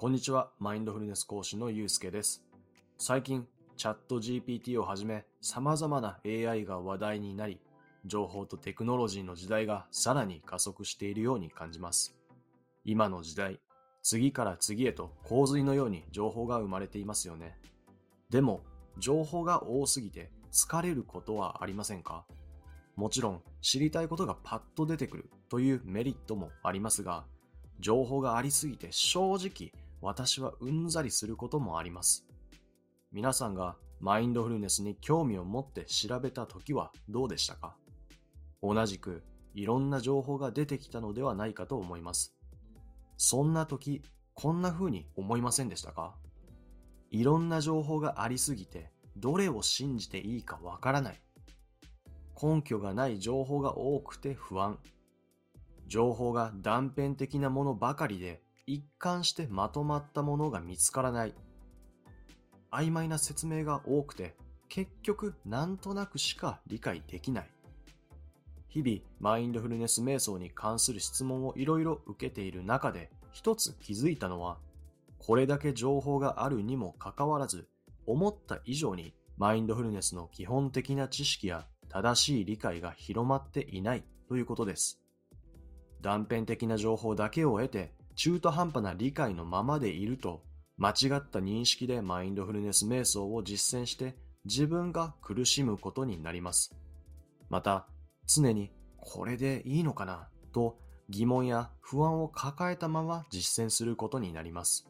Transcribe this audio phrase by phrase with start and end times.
[0.00, 2.44] こんにちは、マインドフルネス講師のゆうすけです。
[2.98, 7.60] 最近、チャット GPT をはじめ、様々な AI が話題になり、
[8.04, 12.16] 情報とテクノロジーの時代がさらに加速しているように感じます。
[12.84, 13.58] 今の時代、
[14.04, 17.58] 次から次へと洪水のように情報が生まれていますよね。
[18.30, 18.60] でも、
[18.98, 22.24] 情報が多すぎて疲れることはありませんか？
[22.94, 27.24] もちろん、知りたいことがパッと出てくるというメリットもありますが、
[27.80, 32.26] 情報がありすぎて正直私はうんざりすることもあります。
[33.12, 37.76] 皆さんがマインドフルネスに興味を持って調べた時はどうでしたか？
[38.62, 42.34] 同じくいろんな情報が出てきたのではないかと思います。
[43.16, 44.02] そんな時、
[44.34, 46.14] こんな風に思いませんでしたか？
[47.10, 51.20] いろんな情報がありすぎて、どれを信じていいかわからない。
[52.40, 54.78] 根拠がない情報が多くて不安。
[55.88, 61.34] 情報が断片的なものばかりで一貫してまとまったものが見つからない。
[62.70, 64.36] 曖昧な説明が多くて
[64.68, 67.50] 結局なんとなくしか理解できない。
[68.68, 74.58] 日々マインドフルネス瞑想に関する質問をいろいろ受けている中で一つ気づいたのは
[75.16, 77.66] これだけ情報があるにもかかわらず
[78.04, 85.00] 思った以上にマインドフルネスの基本的な知識や正しい理解が広まっていないということです。
[86.02, 90.42] 断片的な情報だけを得て中途半端な理解のままでいると
[90.76, 96.74] 間違った認識でマインドフルネス瞑想を実践して自分が苦しむことになります。
[97.48, 97.86] また
[98.26, 100.76] 常にこれでいいのかなと
[101.08, 104.88] 疑問や不安を抱えたまま実践することになります。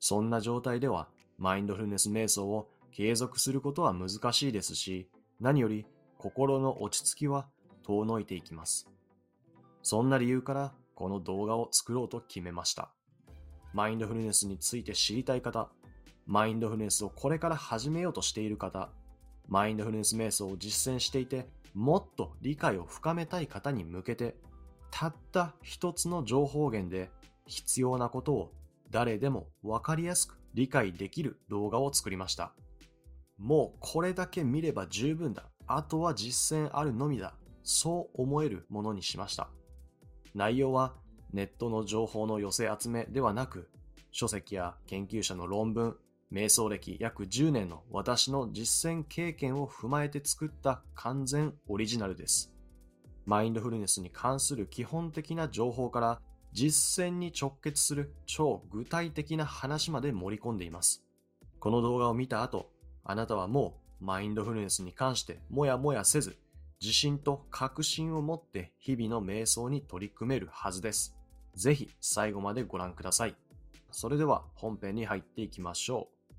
[0.00, 1.06] そんな状態では
[1.38, 5.86] マインドフルネス瞑想を継続することは難しいですし何より
[6.18, 7.46] 心の落ち着きは
[7.84, 8.88] 遠のいていきます。
[9.84, 10.72] そんな理由から
[11.02, 12.92] この動画を作ろうと決めました。
[13.72, 15.68] マインドフルネスについて知りたい方、
[16.26, 18.88] マインドフルネスをこれから始めようとしている方、
[19.48, 24.36] マインドフルネス瞑想を実践していてもっと理解を深めたい方に向けて、
[24.92, 27.10] たった一つの情報源で
[27.46, 28.52] 必要なことを
[28.92, 32.52] 誰でもわかりやすく理解できる動画を作りました。
[33.38, 35.46] もうこれだけ見れば十分だ。
[35.66, 37.34] あとは実践あるのみだ。
[37.64, 39.48] そう思えるものにしました。
[40.34, 40.94] 内容は
[41.32, 43.68] ネットの情報の寄せ集めではなく、
[44.10, 45.96] 書籍や研究者の論文、
[46.32, 52.52] 瞑想歴約10年の私の実践経験を踏まえて作った完全オリジナルです。
[53.26, 56.20] マインドフルネスに関する基本的な情報から
[56.52, 61.04] 実践に直結する超具体的な話まで盛り込んでいます。
[61.60, 62.70] この動画を見た後、
[63.04, 66.36] あなたはもうマインドフルネスに関してもやもやせず、
[66.82, 71.14] 自信と確信を持って日々の瞑想に取り組めるはずです。
[71.54, 73.36] ぜひ最後までご覧ください。
[73.92, 76.34] それでは本編に入っていきましょう。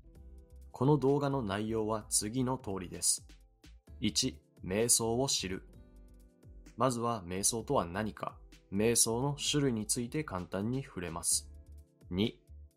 [0.70, 3.24] この動画の内容は次の通りです。
[4.02, 5.62] 1、瞑想を知る。
[6.76, 8.36] まずは瞑想とは何か、
[8.70, 11.48] 瞑想の種類について簡単に触れます。
[12.10, 12.34] 2、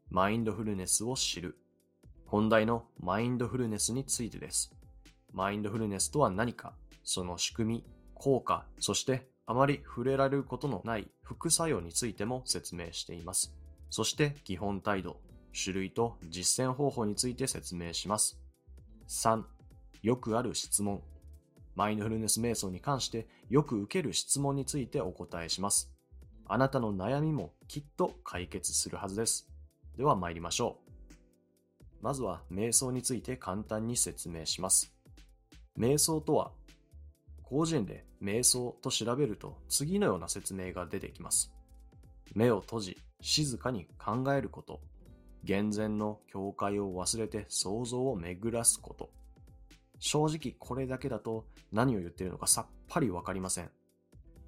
[0.09, 1.57] マインドフルネスを知る。
[2.27, 4.71] 本題のマインドフルネスについてです。
[5.33, 6.73] マインドフルネスとは何か、
[7.09, 7.83] その仕組み、
[8.15, 13.55] 効果、そしてあまり触れられることのない副作用についても説明しています。
[13.89, 15.21] そして基本態度、
[15.53, 18.37] 種類と実践方法について説明します。
[19.07, 19.41] 3、
[20.03, 21.01] よくある質問。
[21.75, 25.89] マインドフルネス瞑想に関してよく受ける質問についてお答えします。
[26.45, 29.47] あなたの悩みもきっと解決するはずです。
[29.95, 32.03] では参りましょう。
[32.03, 34.93] まずは瞑想について簡単に説明します。
[35.79, 36.51] 瞑想とは、
[37.49, 41.53] 広辞苑で瞑想と調べると次のような説明が出てきます。
[42.35, 44.81] 目を閉じ、静かに考えること。
[45.43, 49.09] 厳然の境界を忘れて想像を巡らすこと。
[49.99, 53.71] 正直これだけだと何を言っているのかさっぱりわかりません。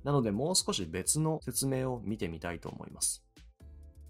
[0.04, 3.24] なのでもう少し別の説明を見てみたいと思います。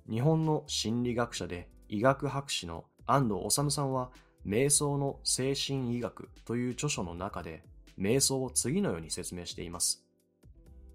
[0.09, 4.09] 日本の心理学者で医学博士の安藤治さんは
[4.45, 7.63] 瞑想の精神医学という著書の中で
[8.00, 10.06] 瞑想を次のように説明しています。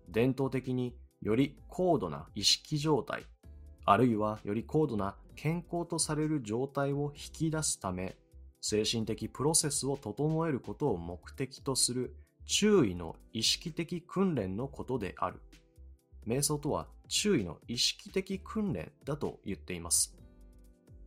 [0.09, 3.25] 伝統的により高度な意識状態、
[3.85, 8.17] あるいはより高度な健康とされる状態を引き出すため、
[8.61, 12.17] 精神的プロセスを整えることを目的とする
[12.47, 15.41] 注意の意識的訓練のことである。
[16.27, 20.17] 瞑想とは注意の意識的訓練だと言っています。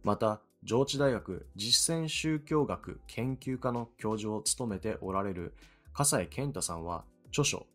[0.04, 5.54] また、上智大学実践宗教学研究科の教授を務めておられる
[5.98, 7.66] 笠井健太さんは著書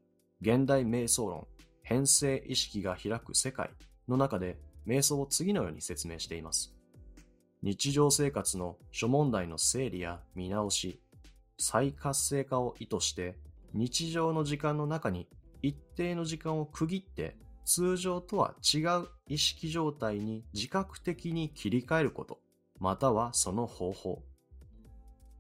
[0.43, 1.45] 現代瞑想論
[1.83, 3.71] 変性意識が開く世界
[4.07, 6.73] の中で瞑想を次のように説明しています。
[7.65, 11.01] 日常生活の諸問題の整理や見直し、
[11.59, 13.35] 再活性化を意図して
[13.75, 15.27] 日常の時間の中に
[15.61, 22.39] 一定の時間を区切って通常とは違う意識状態に自覚的に切り替えること、
[22.79, 24.23] またはその方法。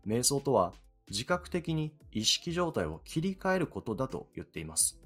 [0.05, 0.73] 瞑想とは
[1.11, 5.01] 自覚的に意識状態を切り替えることだと言っています。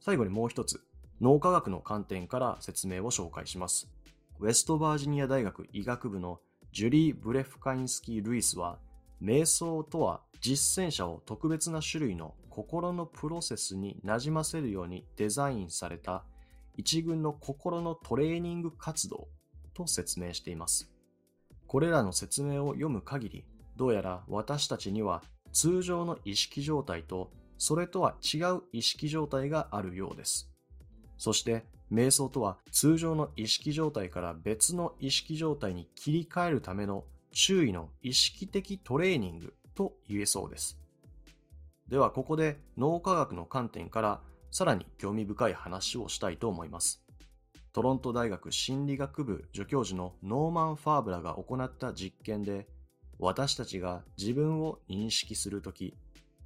[0.00, 0.80] 最後にもう一つ、
[1.20, 3.90] 脳科学の観点から説明を紹介します。
[4.38, 6.40] ウェストバージニア大学医学部の
[6.72, 8.78] ジュリー・ブレフカインスキー・ルイスは、
[9.22, 16.24] 瞑想とは実践者を特別な種類の心のプロセスになじませるようにデザインされた
[16.76, 19.28] 一群の心のトレーニング活動
[19.74, 20.90] と説明しています。
[21.66, 23.44] これらの説明を読む限り、
[23.80, 25.22] どうやら私たちには
[25.54, 30.50] 通常の意識状態とそれとは違う意識状態があるようです。
[31.16, 40.78] そして瞑想とは通常の意識状態から別の意識状態に切り替えるための注意の意識的トレーニングと言えそうです。
[41.88, 47.02] ではここで脳科学の観点からさらに興味深い話をしたいと思います。
[47.72, 52.66] トロント大学心理学部助教授のノーマン・ファーブラが行った実験で
[53.20, 55.94] 私たちが自分を認識するとき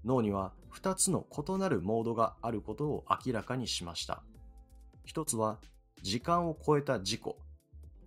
[0.05, 4.23] 脳には2つの異なるモードがあることを明らかにしました。
[5.05, 5.59] 一つは
[6.03, 7.39] 時間を超えた事故。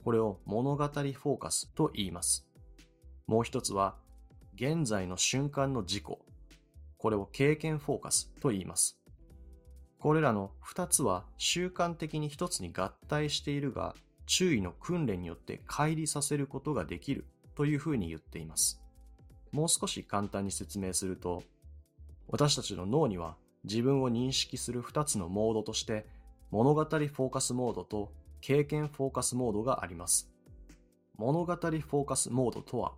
[0.03, 2.47] これを物語フォーカスと言います。
[3.25, 3.95] もう一つは
[4.55, 6.19] 現在の瞬間の事故。
[6.97, 8.99] これを経験フォーカスと言います。
[9.99, 13.95] これらの二つは習慣的に一つに合体しているが、
[14.27, 17.25] 注意の訓練によって乖離させることができる
[17.57, 18.79] というふうに言っています。
[19.51, 21.41] もう少し簡単に説明すると、
[22.27, 26.05] 私たちの脳には自分を認識する二つのモードとして
[26.51, 28.11] 物語フォーカスモードと
[28.41, 30.31] 経験フォーカスモードがあります。
[31.17, 32.93] 物語フォーカスモードとは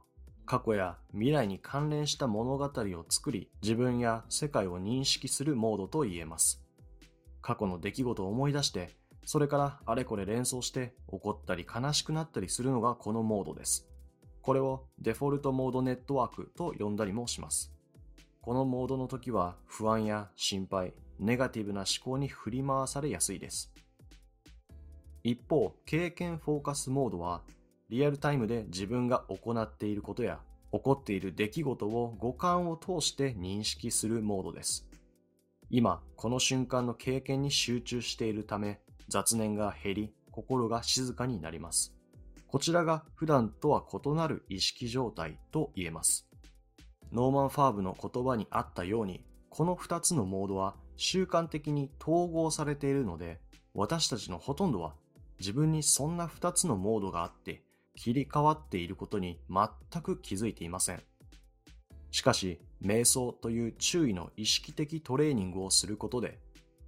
[0.46, 6.62] 過去や未来に関連した物語を作り、自分や世界を認識するモードと言えます。
[7.42, 8.90] 過去の出来事を思い出して、
[9.24, 13.89] それからあれこれ連想して怒ったり悲しくなったりするのがこのモードです。
[14.42, 17.72] これをデフォルトモードネットワークと呼んだりもします。
[18.42, 23.72] このモードの時は不安や心配、ネガティブな思考に振り回されやすいです。
[25.24, 27.42] 一方、経験フォーカスモードは
[27.90, 30.40] リアルタイムで自分が行っていることや
[30.72, 34.88] 起こっている出来事を五感を通して認識するモードです。
[35.72, 41.94] 今、この瞬間の経験に集中しているため、雑念が減り、心が静かになります。
[42.52, 46.28] こちらが普段とは異なる意識状態と言えます。
[47.12, 53.40] ノーマン・ファーブの言葉にあったように、この2つのモードは習慣的に統合されているので、
[53.76, 54.96] 私たちのほとんどは
[55.40, 57.62] 自分にそんな2つのモードがあって
[57.96, 61.04] 切り替わっていることに全く気づいていません。
[62.10, 66.40] しかし、瞑想という注意の意識的トレーニングをすることで、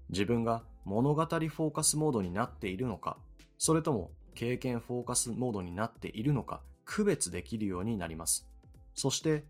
[0.09, 3.17] 自分が物語フォーカスモードになっているのか、
[3.59, 8.48] それとも経験フォーカスモードになっているのか、区別できるようになります。
[8.94, 9.45] そして、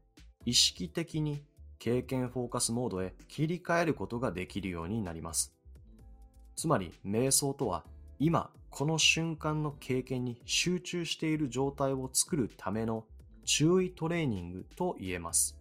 [0.46, 1.44] 意識的に
[1.80, 5.56] 経験フォーカスモードへ切り替えることができるようになります。
[6.56, 7.84] つまり、瞑想とは
[8.20, 13.06] 今この瞬間の経験に集中している状態を作るための
[13.46, 15.58] 注意トレーニングと言えます。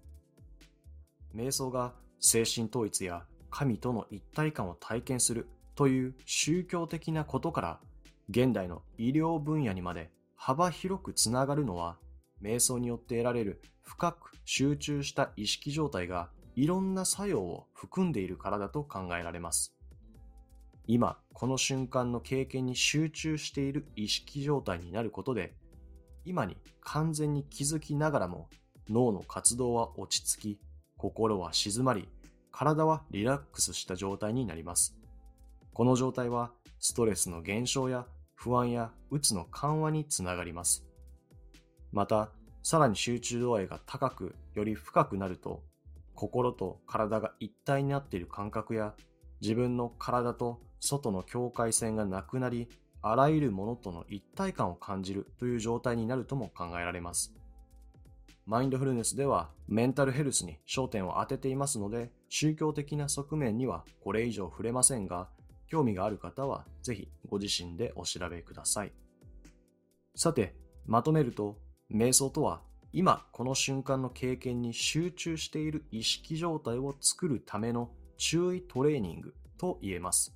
[1.35, 7.81] 瞑想が精神統一や神との一体感を体験するという宗教的なことから
[8.31, 11.97] 現代の医療分野にまで幅広くつながるのは
[12.41, 19.75] 瞑想によって得られる深く集中した意識状態がいろんな作用を含んでいるからだと考えられます。
[20.87, 25.55] 今、この瞬間の経験に集中している意識状態になることで、
[26.25, 28.49] 今に完全に気づきながらも
[28.89, 30.61] 脳の活動は落ち着き、
[30.97, 32.09] 心は静まり、
[32.53, 34.97] 体はリラックスした状態になります。
[35.73, 38.07] この状態はストレスの減少や
[38.42, 40.87] 不安やうつの緩和につながります。
[41.92, 42.30] また、
[42.62, 45.62] さらに集中度合いが高く、より深くなると、
[46.14, 48.94] 心と体が一体になっている感覚や、
[49.42, 52.70] 自分の体と外の境界線がなくなり、
[53.02, 57.35] あらゆるものとの一体感を感じるという状態になるとも考えられます。
[58.47, 65.28] マインドフルネスではメンタルヘルスに焦点を当てていますので、宗教的な側面にはこれ以上触れませんが、
[65.71, 68.93] 興味がある方はぜひご自身でお調べください。
[70.17, 71.57] さて、まとめると、
[71.91, 72.61] 瞑想とは
[72.93, 80.35] 今この瞬間の経験に集中している意識状態を作るための注意トレーニングと言えます。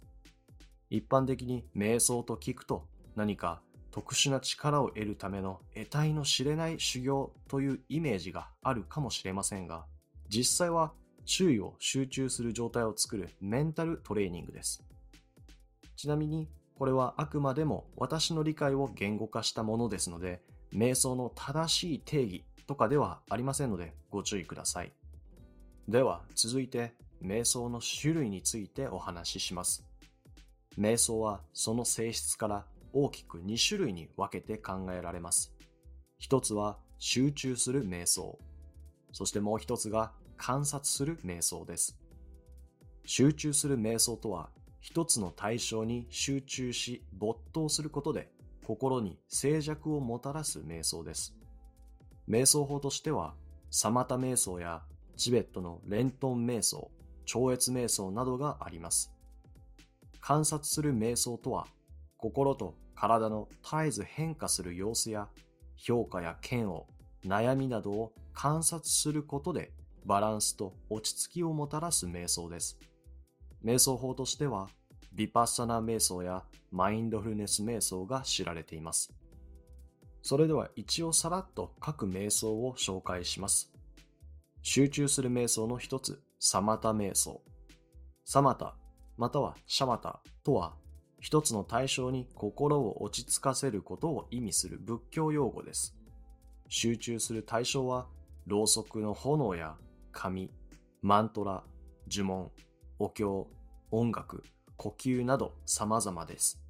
[0.89, 2.87] 一般的に瞑想と聞くと
[3.17, 3.61] 何か
[3.91, 9.87] 特殊な力を得るための得体の知れない修行というイメージがあるかもしれませんが、
[10.29, 10.93] 実際は
[11.25, 14.84] 注意を集中する状態を作るメンタルトレーニングです。
[15.97, 20.43] ちなみに、これはあくまでも私の理解を言語化したものですので、
[20.75, 24.93] 瞑想の正しい定義とかではありませんのでご注意ください。
[25.89, 29.85] では続いて瞑想の種類についてお話しします。
[30.79, 35.55] 瞑想はその性質から大きく2種類に分けて考えられます。
[36.19, 38.39] 一つは集中する瞑想。
[39.13, 41.99] そしてもう一つが観察する瞑想です。
[43.05, 44.49] 集中する瞑想とは
[44.85, 48.29] 一つの対象に集中し没頭することで
[48.67, 51.35] 心に静寂をもたらす瞑想です。
[52.29, 53.35] 瞑想法としては、
[53.71, 54.83] サマタ瞑想や
[55.17, 56.91] チベットのレントン瞑想、
[57.25, 59.11] 超越瞑想などがあります。
[60.21, 61.67] 観察する瞑想とは、
[62.19, 65.29] 心と体の絶えず変化する様子や
[65.77, 66.85] 評価や嫌悪、
[67.25, 69.73] 悩みなどを観察することで
[70.05, 72.79] バランスと落ち着きをもたらす瞑想です。
[73.65, 74.69] 瞑想法としては、
[75.13, 79.13] ビパッサナ瞑想やマインドフルネス瞑想が知られています。
[80.23, 83.73] それでは一応さらっと各瞑想を紹介します。
[84.63, 87.43] 集中する瞑想の一つ、サマタ瞑想。
[88.25, 88.75] サマタ、
[89.17, 90.75] またはシャマタとは、
[91.21, 95.97] 一つの対象に心を落ち着かせることを意味する仏教用語です。
[96.69, 98.09] 集中する対象は、
[98.47, 99.77] ろうそくの炎や
[100.13, 100.51] 紙、
[101.03, 101.63] マントラ、
[102.11, 102.51] 呪文、
[102.99, 103.49] お経、
[103.91, 104.45] 音楽、
[104.77, 106.61] 呼吸など様々です。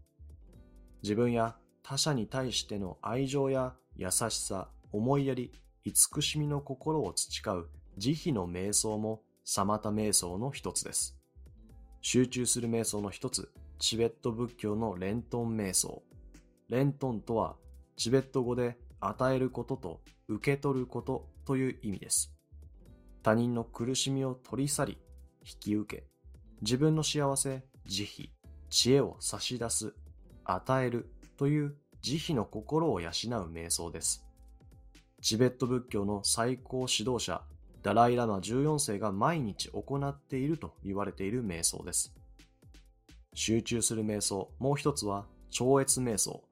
[1.02, 5.52] 自分や他者に対しての愛情や優しさ、思いやり、
[5.84, 11.18] 慈しみの心を培う慈悲の瞑想もサマタ瞑想の一つです。
[12.00, 16.02] 集中する瞑想の一つ、チベット仏教のレントン瞑想。
[16.70, 17.56] レントンとは、
[17.96, 22.32] チベット語で与えることと受け取ることという意味です。
[23.22, 24.98] 他人の苦しみを取り去り、
[25.42, 26.13] 引き受け、
[26.62, 28.26] 自分の幸せ、慈悲、
[28.70, 29.94] 知恵を差し出す、
[30.44, 33.10] 与えるという慈悲の心を養う
[33.52, 34.24] 瞑想です。
[35.22, 37.42] チベット仏教の最高指導者、
[37.82, 42.14] ダライラマ14世が毎日行っていると言われている瞑想です。
[43.34, 46.42] 集中する瞑想、もう一つは超越瞑想、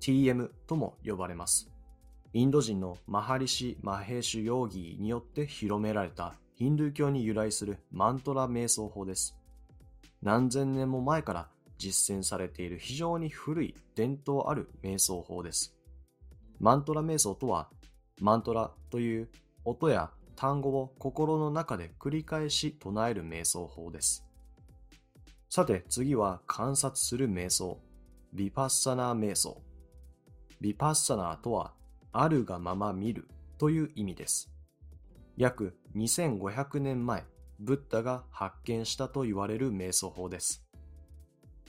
[0.00, 1.70] TM とも呼ばれます。
[2.32, 9.34] インド人のマハリシ・マヘーシュ・ヨーギーによって広められたヒンドゥー教に由来するマントラ瞑想法です。
[10.20, 11.48] 何千年も前から
[11.78, 15.74] 実践されている非常に古い伝統ある瞑想法です。
[16.58, 17.70] マントラ瞑想とは、
[18.20, 19.30] マントラという
[19.64, 24.26] 音や単語を心の中で繰り返し唱える瞑想法です。
[25.48, 27.80] さて次は観察する瞑想、
[28.34, 29.62] ビパッサナー瞑想。
[30.60, 31.72] ビパッサナーとは、
[32.12, 33.26] あるがまま見る
[33.56, 34.52] という意味です。
[35.38, 37.24] 約2500年前、
[37.58, 40.64] ブッダが発見したと言われる瞑想法です。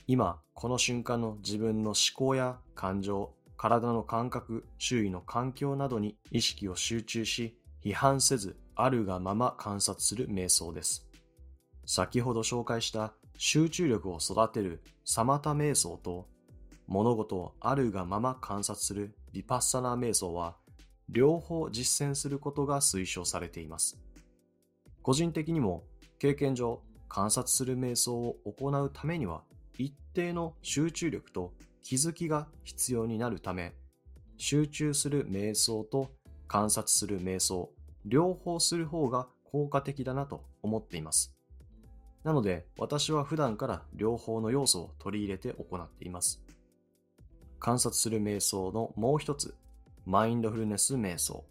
[0.05, 11.07] 今、この瞬間の自分の思考や感情、体の感覚、周囲の環境などに意識を集中し、批判せず、あるがまま観察する瞑想です。
[11.85, 16.27] 先ほど紹介した集中力を育てるサマタ瞑想と、
[16.85, 20.57] 物事をあるがまま観察するヴィパッサナー瞑想は、
[21.09, 23.97] 両方実践することが推奨されています。
[25.03, 25.83] 個人的にも
[26.19, 29.41] 経験上観察する瞑想を行うためには
[29.77, 33.73] 一定の集中力と気づきが必要になるため
[34.37, 36.11] 集中する瞑想と
[36.47, 37.71] 観察する瞑想
[38.05, 41.35] 両方する方が効果的だなと思っています。
[42.23, 46.41] なので私は普段から両方の要素を取り入れて行っています。
[47.59, 49.53] 観察する瞑想のもう一つ、
[50.05, 51.45] マインドフルネス瞑想。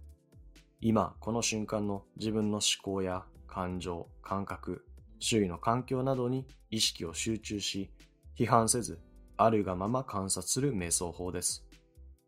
[0.80, 4.84] 今この瞬間の自分の思考や感情、感覚、
[5.18, 7.90] 周囲の環境などに意識を集中し、
[8.38, 9.00] 批判せず、
[9.36, 11.64] あるがまま観察する瞑想法です。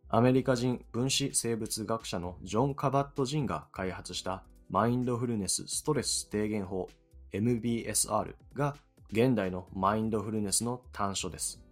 [0.08, 6.88] アメリカ人分子生物学者のジョン・カバット・ジンが開発したマインドフルネスストレス低減法
[7.32, 8.76] MBSR が
[9.10, 11.62] 現代のマインドフルネスの短所です。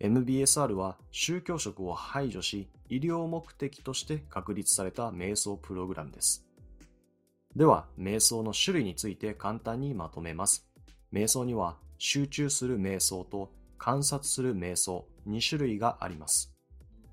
[0.00, 6.44] MBSR は宗教色を排除し医療目的として確立された瞑想プログラムです。
[7.54, 10.66] では、瞑想の種類について簡単にまとめます。
[11.12, 16.54] 瞑想には集中する瞑想と観察する瞑想2種類があります。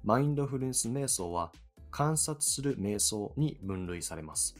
[0.03, 1.51] マインドフルネス瞑想は
[1.91, 4.55] 観察する瞑想に分類されます。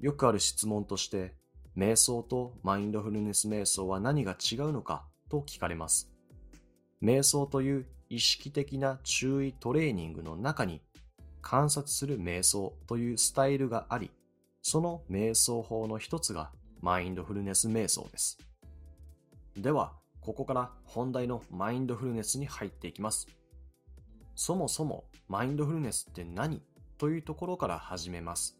[0.00, 1.34] よくある質問として、
[1.74, 6.12] 瞑想とマインドフルネス瞑想は何が違うのかと聞かれます。
[7.02, 10.82] 瞑想という意識的な注意トレーニングの中に
[11.40, 14.10] 観察する瞑想というスタイルがあり、
[14.62, 16.50] その瞑想法の一つが
[16.80, 18.38] マインドフルネス瞑想です。
[19.56, 23.26] では、ここから本題のマインドフルネスに入っていきます。
[24.36, 26.62] そもそもマインドフルネスって何
[26.96, 28.56] というところから始めます。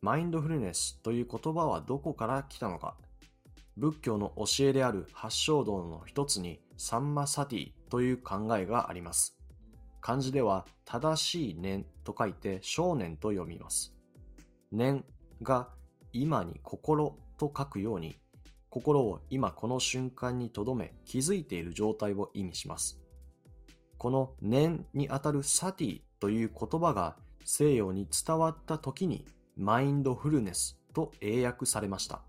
[0.00, 2.96] マインドフルネスという言葉はどこから来たのか。
[3.76, 9.36] 仏教の教えである八正道の一つにサンマサティという考えがあります。
[10.00, 13.92] 漢字では正しい念と書いて少年と読みます。
[14.70, 15.04] 念
[15.42, 15.68] が
[16.12, 18.16] 今に心と書くように
[18.70, 23.00] 心を今この瞬間に留め気づいている状態を意味します。
[23.98, 29.24] この念にあたるサティという言葉が西洋に伝わった時に
[29.56, 32.20] マインドフルネスと英訳されました。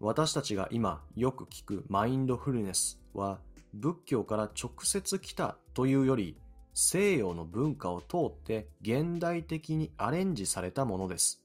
[0.00, 3.38] 私たちが今よく聞くマインドフルネスは
[3.72, 6.36] 仏教から直接来たというより
[6.74, 11.41] 西洋の文化を通って現代的にアレンジされたものです。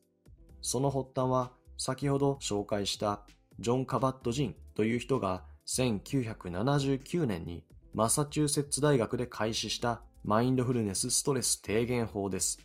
[0.68, 3.22] その発端は先ほど紹介した
[3.58, 12.60] ジョン・カバット・ジンという人が1979年にマサチューセッツ大学で開始したマインドフルネスストレス低減法です。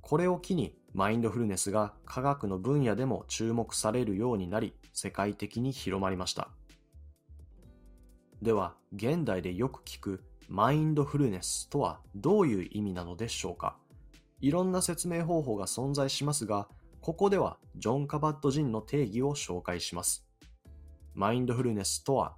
[0.00, 6.50] これを機にマインドフルネスが科学の分野でも注目されるようになり世界的に広まりました。
[8.42, 13.76] では、現代でよく聞くマインドフルネスとはどういう意味なのでしょうか？
[14.40, 16.68] いろんな説明方法が存在しますが、
[17.04, 20.26] ここではジョン・カバット・ジンの定義を紹介します。
[21.12, 22.34] マインドフルネスとは、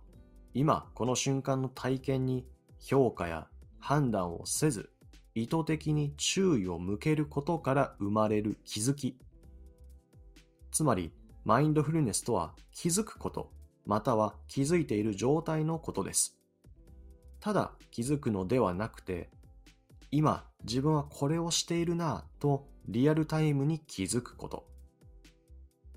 [0.54, 2.44] 今この瞬間の体験に
[2.80, 3.46] 評価や
[3.78, 4.90] 判断をせず、
[5.36, 9.16] 意図的に注意を向けることから生まれる気づき。
[10.72, 11.12] つまり、
[11.44, 13.52] マインドフルネスとは気づくこと、
[13.84, 16.40] または気づいている状態のことです。
[17.38, 19.30] ただ気づくのではなくて、
[20.10, 24.66] 今自分はこれをしているなぁとリアルタイムに気づくこと。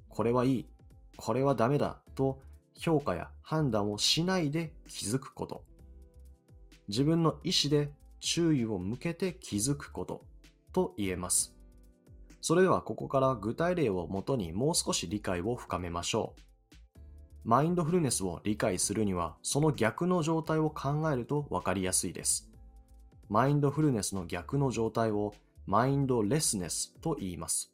[0.07, 0.69] これはいい、
[1.17, 2.39] これはダメだと
[2.77, 5.63] 評価や判断をしないで気づくこと。
[6.87, 10.25] 自分の意思で注意を向けて気づくこと
[10.73, 11.55] と言えます。
[12.41, 16.41] それではここから具体例をもとにもう少し理解を深めましょう。
[17.43, 22.49] マインドフルネスを理解するにはその逆の状態を考えるとわかりやすいです。
[23.29, 25.33] マインドフルネスの逆の状態を
[25.69, 27.71] マインドレスネスと言います。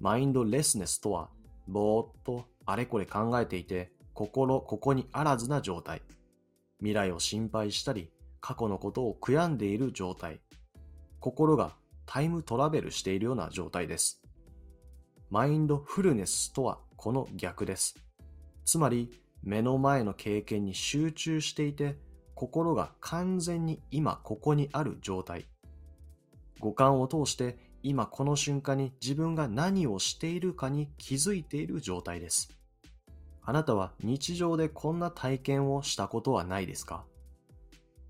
[0.00, 1.30] マインドレスネスとは、
[1.66, 6.02] ぼーっとあれこれ考えていて、心ここにあらずな状態。
[6.80, 8.10] 未来を心配したり、
[8.42, 10.40] 過去のことを悔やんでいる状態。
[11.18, 11.74] 心が
[12.04, 14.20] タイムトラベルしているような状態です。
[15.30, 17.94] マインドフルネスとはこの逆です。
[18.66, 19.10] つまり、
[19.42, 21.96] 目の前の経験に集中していて、
[22.34, 25.46] 心が完全に今ここにある状態。
[26.60, 32.50] 五感を通して今この瞬間に自分が何をしているかに気づいている状態です。
[33.42, 37.04] あなたは日常でこんな体験をしたことはないですか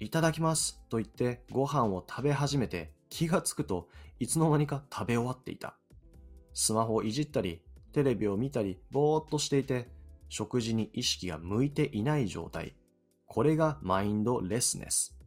[0.00, 5.76] いただきますと言ってご飯を食べ始めて気がつくといつの間にか食べ終わっていた。
[6.54, 7.60] スマホをいじったり、
[7.92, 9.88] テレビを見たり、ぼーっとしていて、
[10.28, 12.74] 食事に意識が向いていない状態。
[13.26, 15.18] これがマインドレスネス。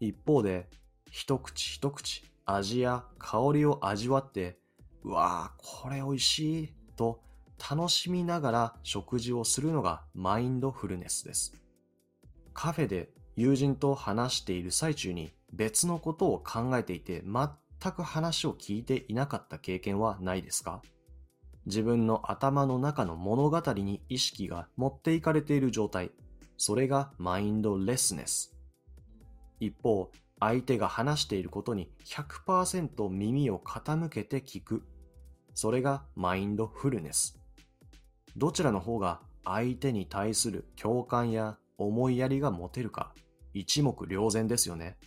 [0.00, 0.68] 一方で、
[1.10, 4.58] 一口一口味や香りを味わって、
[5.02, 7.20] うわぁ、これ美味しいと
[7.70, 11.54] 楽しみながら食事をするのがマインドフルネスです。
[12.54, 20.82] カフェで友人と話している最中に別のことを考えていて全く話を聞いていなかった経験はないですか？
[21.66, 26.12] 自分の頭の中の物語に意識が持っていかれている状態。
[26.56, 28.56] それがマインドレスネス。
[29.60, 34.82] 一方、相手が話していることに100%耳を傾けて聞く。
[35.54, 37.38] それがマインドフルネス。
[38.36, 43.14] どちらの方が相手に対する共感や思いやりが持てるか
[43.54, 44.98] 一目瞭然ですよね。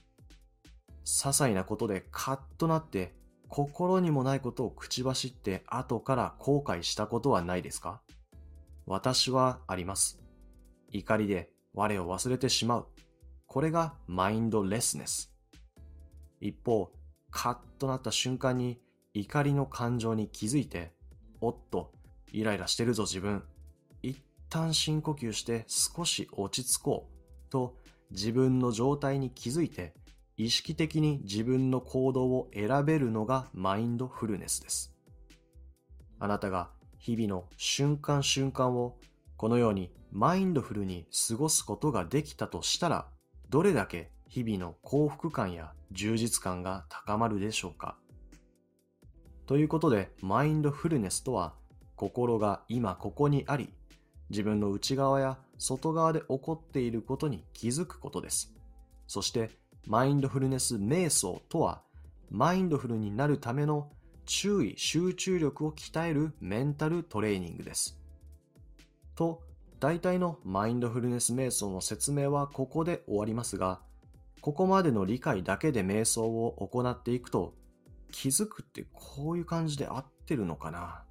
[1.05, 3.13] 些細なことでカッとなって
[3.47, 8.01] 心にもないことを口走って後から後悔したことはないですか？
[8.87, 10.19] 私はあります。
[10.91, 12.87] 怒りで我を忘れてしまう。
[13.49, 15.33] これがマインドレスネス。
[16.39, 16.91] 一方、
[17.31, 18.79] カッとなった瞬間に
[19.15, 20.93] 怒りの感情に気づいて、
[21.41, 21.91] おっと、
[22.31, 23.41] イライラしてるぞ自分。
[24.03, 27.75] 一旦深呼吸して少し落ち着こうと
[28.11, 29.93] 自分の状態に気づいて
[30.37, 34.93] 意識的に自分の行動を選べるのがマインドフルネスです。
[36.19, 38.97] あなたが日々の瞬間瞬間を
[39.37, 43.07] このようにマインドフルに過ごすことができたとしたら
[43.49, 47.97] どれだけ日々の幸福感や充実感が高まるでしょうか？
[49.47, 51.55] ということで、マインドフルネスとは、
[51.95, 53.73] 心が今ここにあり、
[54.29, 58.53] 自分の内側や外側で起こっていることに気づくことです。
[59.07, 59.49] そして、
[59.87, 61.81] マインドフルネス瞑想とは、
[62.29, 63.91] マインドフルになるための
[64.27, 67.99] 注意、集中力を鍛えるメンタルトレーニングです。
[69.15, 69.41] と、
[69.79, 73.79] 大体のマインドフルネス瞑想の説明はここで終わりますが、
[74.41, 77.53] ここまでの理解だけで瞑想を行っていくと、
[78.11, 81.03] 気づくってこういう感じで合ってるのかな？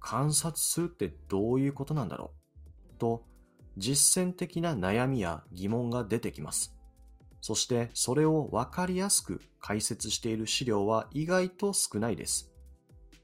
[0.00, 2.32] 観察するってどういうことなんだろ
[2.96, 2.98] う？
[2.98, 3.24] と、
[3.76, 6.74] 実践的な悩みや疑問が出てきます。
[7.40, 12.52] そしてそれをわかりやすく解説している資料は意外と少ないです。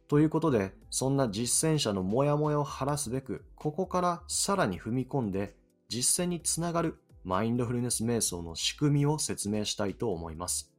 [0.08, 5.56] ということで、そんな実践者のモヤモヤを晴らすべく、ここからさらに踏み込んで
[5.88, 10.70] 実践につながるマインドフルネス瞑想の仕組みを説明したいと思います。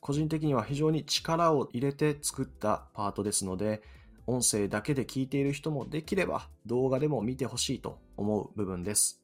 [0.00, 3.82] 個人的には非常に力を入れて作ったパートですので、
[4.26, 9.22] 音声だけで聞いている人もできれば動画でも見てほしいと思う部分です。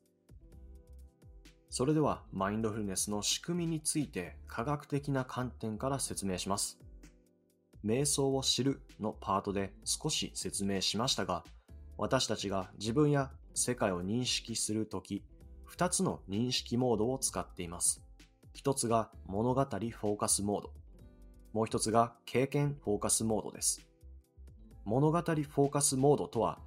[1.71, 6.79] それではマインドフルネスの仕組みについて科学的な観点から説明します。
[7.85, 11.45] 瞑想を知るのパートで少し説明しましたが、
[11.97, 15.25] 私たちが自分や世界を認識するとき、
[15.69, 18.03] 2つの認識モードを使っています。
[18.57, 20.73] 1つが物語フォーカスモード。
[21.53, 23.87] もう1つが経験フォーカスモードです。
[24.85, 26.61] 物語フォーカスモードとは、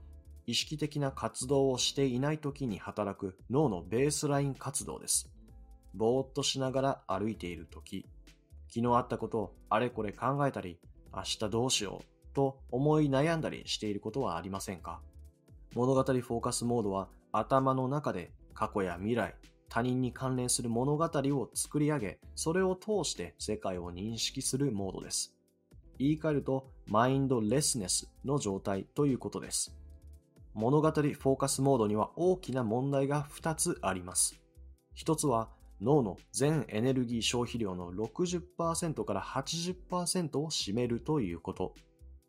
[0.45, 5.32] 意識的な活動をしていない時に働く脳のベースライン活動です。
[5.93, 8.06] ぼーっとしながら歩いている時、
[8.67, 10.80] 昨日あったことをあれこれ考えたり、
[11.13, 15.02] 明日どうしようと思い悩んだりしていることはありませんか？
[15.76, 19.36] 物語フォーカスモードは頭の中で過去や未来、
[19.69, 25.34] 他人に関連する物語を作り上げ、それを通して世界を認識するモードです。
[25.97, 29.74] 言い換えると、マインドレスネスの状態ということです。
[30.54, 34.41] 物語フォーカスモードには大きな問題が2つあります。
[34.97, 35.50] 1つは、
[35.82, 41.74] 脳の全エネルギー消費量の60%から80%を占めるということ。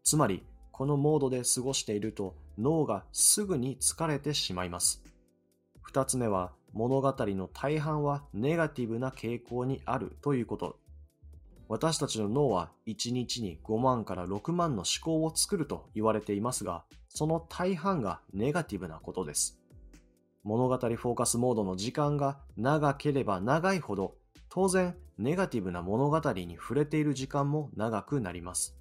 [0.03, 5.03] つまり、このモードで過ごしていると脳がすぐに疲れてしまいます。
[5.83, 10.79] 二つ目は物語の大半はネガティブな傾向にあるということ。
[11.69, 19.62] 私たちの脳は1日に5万から6万の思考を作ると言われていますが、その大半がネガティブなことです。
[20.45, 24.17] 物語フォーカスモードの時間が長ければ長いほど、
[24.49, 28.77] 当然ネガティブな物語に触れている時間も長くなります。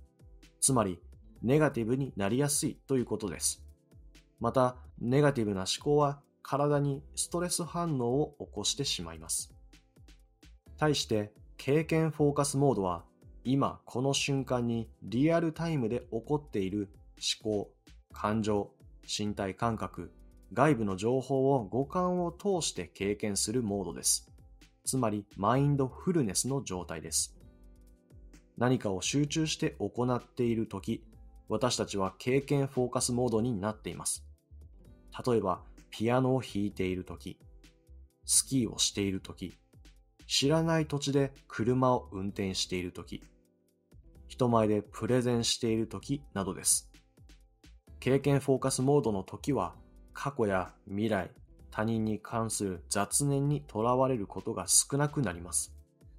[0.59, 0.99] つまり、
[1.43, 3.63] ネガティブになりやすいということです。
[4.39, 9.53] また、ネガティブな思考は体にストレス反応を起こしてしまいます。
[10.77, 13.05] 対して、経験フォーカスモードは、
[13.43, 16.89] 今この瞬間にリアルタイムで起こっている
[17.43, 17.71] 思考、
[18.11, 18.71] 感情、
[19.07, 20.11] 身体感覚、
[20.53, 24.29] 外部の情報を五感を通して経験するモードです。
[24.83, 27.37] つまり、マインドフルネスの状態です。
[28.57, 31.03] 何かを集中して行っているとき、
[31.47, 34.25] 私たちは経験フォーカスモードになっています。
[35.25, 37.37] 例えば、ピアノを弾いているとき、
[38.25, 39.53] スキーをしているとき、
[40.27, 43.21] 知らない土地で車を運転しているとき、
[44.27, 46.89] 人前でプレゼンしているときなどです。
[47.99, 49.75] 経験フォーカスモードの時は、
[50.13, 51.31] 過去や未来、
[51.71, 55.73] 他人に関する雑念にとらわれることが少なくなります。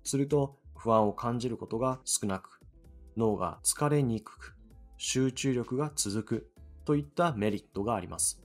[0.05, 2.61] すると、不安を感じることが少なく、
[3.17, 4.57] 脳が疲れにくく、
[4.97, 6.53] 集中力が続く
[6.85, 8.43] といったメリットがあります。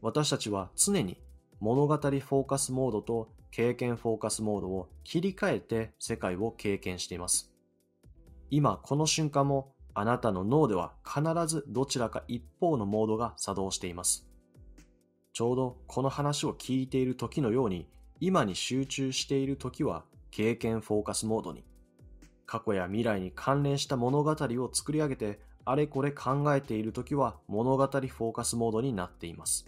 [0.00, 1.20] 私たちは常に
[1.60, 7.52] 物語フォーカスモードと経験フォーカスモードを切り替えて世界を経験しています。
[8.50, 14.25] 今この瞬間もあなたの脳では必ずどちらか一方のモードが作動しています。
[15.36, 17.86] ちょうどこの話を聞いている時のように
[18.20, 21.62] 今に集中している時は経験フォーカスモードに
[22.46, 29.66] 過去や未来に関連した物語を作り上げてあれこれ考えている時は物語フォーカスモードになっています。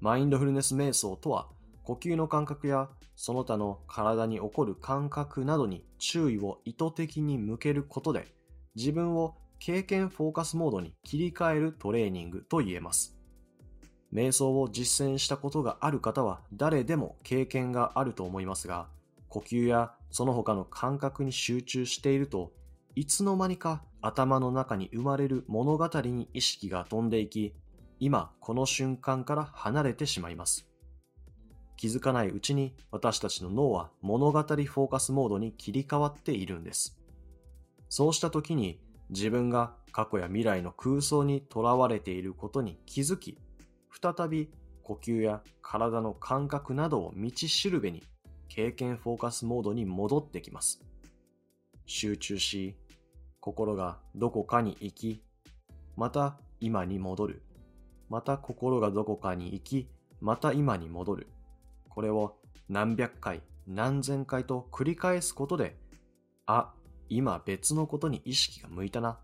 [0.00, 1.48] マインドフルネス瞑想とは、
[1.82, 8.28] 呼吸の感覚やその他の体に起こる感覚などに注意を意図的に向けることで、
[8.76, 13.13] 自分を経験フォーカスモードに切り替えるトレーニングと言えます。
[14.14, 18.86] 瞑想を実践したことがある方は誰でも経験があると思いますが、
[19.28, 22.52] 呼吸やその他の感覚に集中していると
[22.94, 27.54] いつの間にか頭の中に生まれる物語に意識が飛んでいき、
[27.98, 30.68] 今この瞬間から離れてしまいます。
[31.76, 37.00] 気づかないうちに私たちの脳は物語フォーカスモードに切り替わっているんです。
[37.88, 38.78] そうした時に
[39.10, 43.38] 自分が過去や未来の空想にとらわれていることに気づき、
[44.02, 44.50] 再び
[44.82, 48.02] 呼吸や体の感覚などを道しるべに
[48.48, 50.80] 経験フォーカスモードに戻ってきます。
[51.86, 52.76] 集中し、
[53.40, 55.22] 心がどこかに行き、
[55.96, 57.42] また今に戻る。
[58.08, 59.88] また心がどこかに行き、
[60.20, 61.26] また今に戻る。
[61.88, 62.36] これを
[62.68, 65.76] 何百回、何千回と繰り返すことで、
[66.46, 66.72] あ、
[67.08, 69.18] 今別のことに意識が向いたな。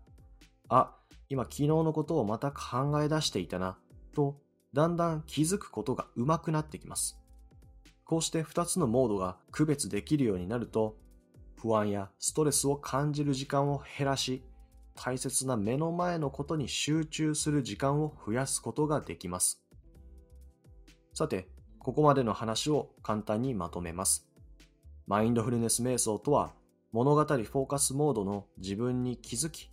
[0.69, 0.95] あ、
[1.29, 3.77] 今昨日のことをまた考え出していたな。
[4.13, 4.39] と、
[4.73, 7.19] だんだん気づくことが上手くなってきます。
[8.05, 10.97] こうして2つのモードが区別できるようになると、
[11.61, 14.43] 不安やストレスを感じる時間を減らし、
[14.95, 19.63] 大切な目の前のことに集中する時間を増やすことができます。
[21.13, 21.47] さて、
[21.79, 24.27] ここまでの話を簡単にまとめます。
[25.07, 26.53] マインドフルネス瞑想とは、
[26.91, 29.71] 物語フォーカスモードの自分に気づき、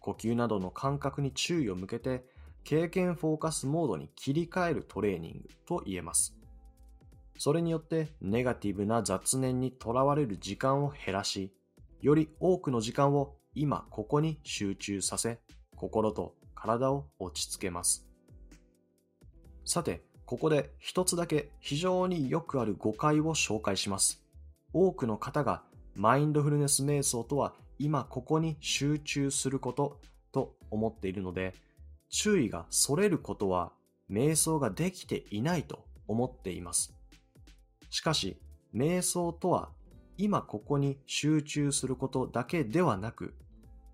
[0.00, 2.24] 呼吸などの感覚に注意を向けて、
[2.64, 6.34] 経験フォーカスモードに切り替えるトレーニングと言えます。
[7.38, 11.52] それによってネガティブな雑念にとらわれる時間を減らし、
[12.00, 15.40] より多くの時間を今ここに集中させ、
[15.76, 18.08] 心と体を落ち着けます。
[19.64, 24.22] さて、ここで一つだけ非常によくある誤解を紹介します。
[24.72, 25.62] 多くの方が
[25.94, 30.00] マインドフルネス瞑想とは今ここに集中すること
[30.32, 31.54] と思っているので、
[32.16, 33.72] 注意が逸れることは
[34.08, 36.94] 瞑想ができていないと思っています。
[37.90, 38.38] しかし、
[38.72, 39.70] 瞑想とは
[40.16, 43.34] 今ここに集中することだけではなく、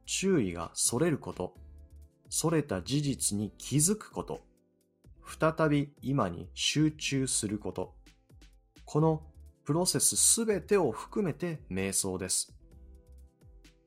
[0.04, 1.54] 注意が逸れること、
[2.28, 4.42] 逸れた事実に気づくこと、
[5.24, 7.94] 再び今に集中すること、
[8.84, 9.22] この
[9.64, 12.54] プロセスすべてを含めて瞑想です。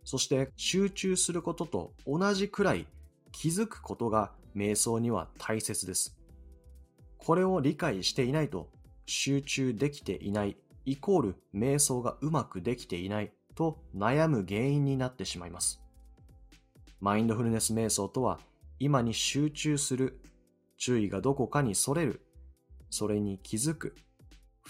[0.03, 2.87] そして集中することと同じくらい
[3.33, 6.15] 気づくことが瞑想には大切です。
[7.17, 8.69] これを理解していないと
[9.05, 15.81] 集中できていないイコール瞑想がうまくできていないと悩む原因になってしまいます。
[17.01, 18.39] マインドフルネス瞑想とは
[18.79, 20.21] 今に集中する、
[20.77, 22.25] 注意がどこかにそれる、
[22.89, 23.95] それに気づく、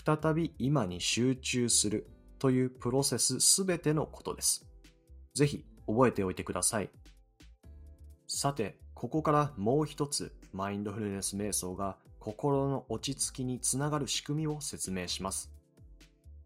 [0.05, 2.07] 再び今に集中する
[2.39, 4.67] というプロセスすべてのことです。
[5.33, 6.89] ぜひ覚えておいてください。
[8.35, 15.51] さて、ここからもう一つマインドフルネス瞑想が心の落ち着きにつながる仕組みを説明します。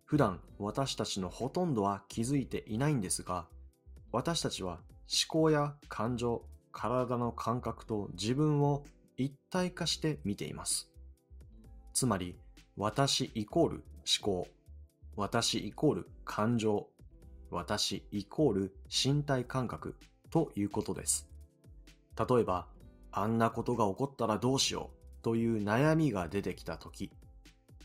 [0.03, 3.47] 普段私たちのほとんどは気づいていないんですが、
[4.11, 4.81] 私たちは思
[5.29, 8.83] 考や感情、体の感覚と自分を
[9.15, 10.91] 一体化して見ています。
[11.93, 12.37] つまり、
[12.75, 13.85] 私イコール思
[14.21, 14.45] 考、
[15.15, 16.89] 私イコール感情、
[17.49, 19.95] 私イコール身体感覚
[20.29, 21.29] ということです。
[22.17, 22.67] 例えば、
[23.11, 27.11] あんなことが起こったらどうしようという悩みが出てきたとき、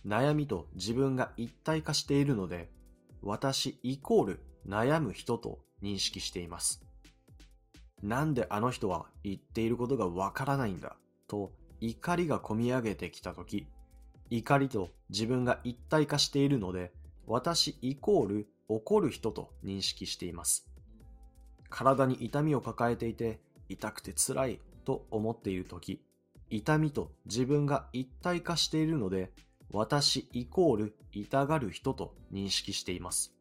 [0.06, 2.70] 悩みと自分が一体化しているので、
[3.22, 6.84] 私イコール悩む人と認識しています。
[8.02, 10.96] なんであの人は言っていることがわからないんだ？
[11.28, 13.68] と怒りがこみ上げてきたとき、
[14.30, 16.92] 怒りと自分が一体化しているので、
[17.26, 20.68] 私イコール怒る人と認識しています。
[21.70, 23.40] 体に痛みを抱えていて
[23.72, 26.02] 痛くて辛いと思っているとき、
[26.50, 29.32] 痛みと自分が一体化しているので、
[29.70, 33.34] 私イコール痛がる人と認識しています。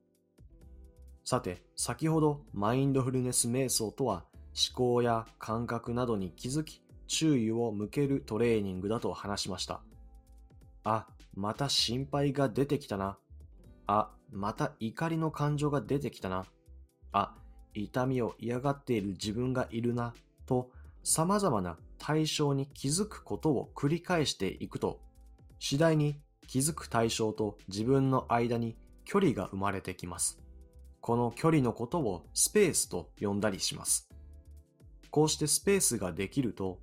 [1.25, 9.81] さて、先ほどマインドフルネス瞑想とは思考や感覚などに気づき注意を向けるトレーニングだと話しました。
[10.83, 13.17] あ、また心配が出てきたな。
[13.87, 16.45] あ、また怒りの感情が出てきたな。
[17.11, 17.35] あ、
[17.73, 20.13] 痛みを嫌がっている自分がいるな。
[20.45, 20.71] と、
[21.03, 24.99] 様々な対象に気づくことを繰り返していくと、
[25.59, 30.41] 次第に気づく対象と自分の間に距離が生まれてきます。
[30.99, 34.09] この距離のことをスペースと呼んだりします。
[35.09, 36.79] こうしてスペースができると、思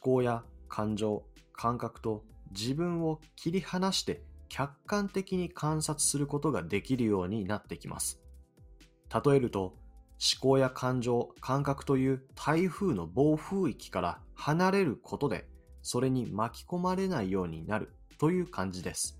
[0.00, 8.20] 考や感情、感覚と自分を切り離して客観的に観察することができるようになってきます。
[9.24, 9.74] 例えると、
[10.20, 15.48] 思考や感情、感覚という台風の暴風域から離れることで、
[15.82, 19.18] それに巻き込まれないようになるという感じです。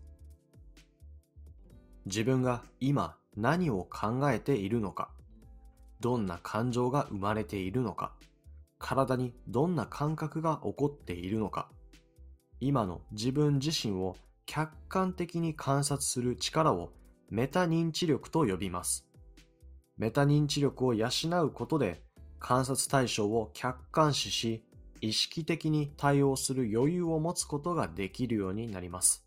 [2.06, 5.10] 自分が今何を考えているのか、
[6.00, 8.12] どんな感情が生まれているのか、
[8.78, 11.68] 体にどんな感覚が起こっているのか、
[12.60, 16.92] 今の自分自身を客観的に観察する力を
[17.30, 19.06] メタ認知力と呼びます。
[19.98, 21.08] メタ認知力を養
[21.44, 22.02] うことで
[22.38, 24.64] 観察対象を客観視し、
[25.00, 29.26] 意識的に対応する余裕を持つことができるようになります。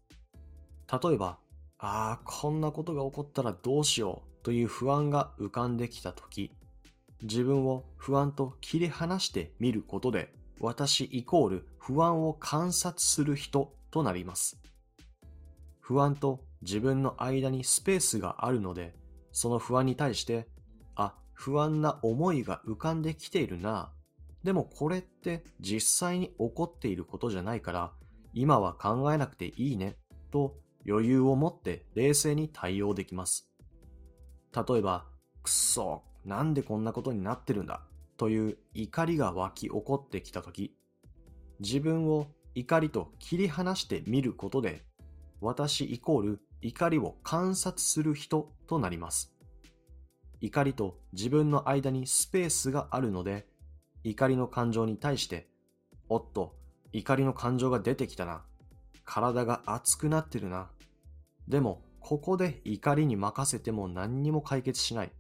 [0.91, 1.38] 例えば、
[1.78, 6.51] ああ、こんなことが起こったらどうしようという不安が浮かんできたとき、
[7.21, 14.60] 自分を不安と切り離してみることで、私イコール不安を観察する人となります。
[15.80, 18.95] 不安と自分の間にスペースがあるので、
[19.32, 20.47] その不安に対して、
[21.36, 23.91] 不安な思いが浮かんできているな。
[24.43, 27.91] でもこれって実際に起こっていることじゃないから、
[28.34, 29.98] 今は考えなくていいね、
[30.32, 33.50] と余裕を持って冷静に対応できます。
[34.56, 35.06] 例えば、
[35.43, 37.82] くそ、なんでこんなことになってるんだ、
[38.17, 40.76] という怒りが湧き起こってきたとき、
[41.60, 44.84] 自分を怒りと切り離してみることで、
[45.41, 49.35] 私イコール怒りを観察する人となります。
[50.45, 53.47] 怒りと自分の間にスペースがあるので、
[54.03, 55.47] 怒りの感情に対して、
[56.08, 56.53] おっと、
[56.93, 58.43] 怒りの感情が出てきたな。
[59.05, 60.69] 体が熱くなってるな。
[61.47, 65.12] でも、ここで怒りに任せても何にも解決しない。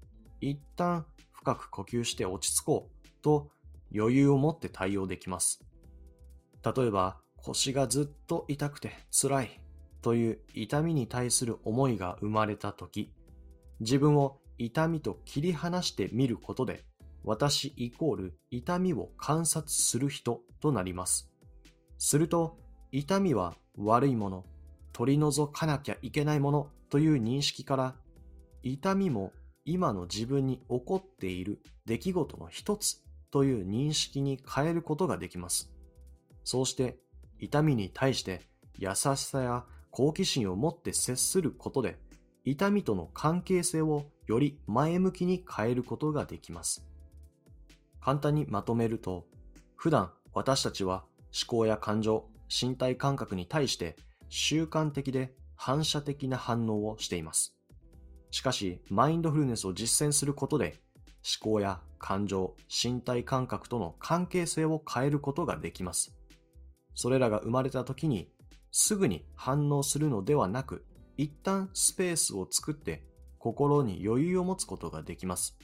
[0.41, 3.49] 一旦深く呼吸して落ち着こうと
[3.95, 5.65] 余裕を持って対応できます。
[6.63, 9.59] 例えば、腰がずっと痛くて辛い
[10.03, 13.11] という痛みに対する思いが生まれたとき、
[13.79, 16.83] 自分を痛みと切り離してみることで、
[17.23, 21.31] 私イコール痛みを観察する人となります。
[21.97, 22.57] すると、
[22.91, 24.45] 痛みは悪いもの、
[24.93, 27.95] 取り除かなきゃいけないものという認識から、
[28.63, 29.33] 痛みも
[29.65, 35.71] 今の自分に起こっている出来事の一つという認識に変えることができます。
[36.43, 36.99] そうして
[37.39, 38.41] 痛みに対して
[38.77, 41.97] 優しさや好奇心を持って接することで
[42.45, 46.85] 痛みとの関係性をより前向きに変えることができます。
[47.99, 49.25] 簡単にまとめると、
[49.75, 53.95] 普段私たちは思考や感情、身体感覚に対して
[54.29, 57.55] 習慣的で反射的な反応をしています。
[58.29, 60.79] しかし、マインドフルネスを実践することで、
[61.41, 66.15] 思考や感情、身体感覚との関係性を変えることができます。
[66.93, 68.29] それらが生まれた時に、
[68.71, 70.85] すぐに反応するのではなく、
[71.17, 73.03] 一旦スペースを作って
[73.39, 75.57] 心に余裕を持つことができます。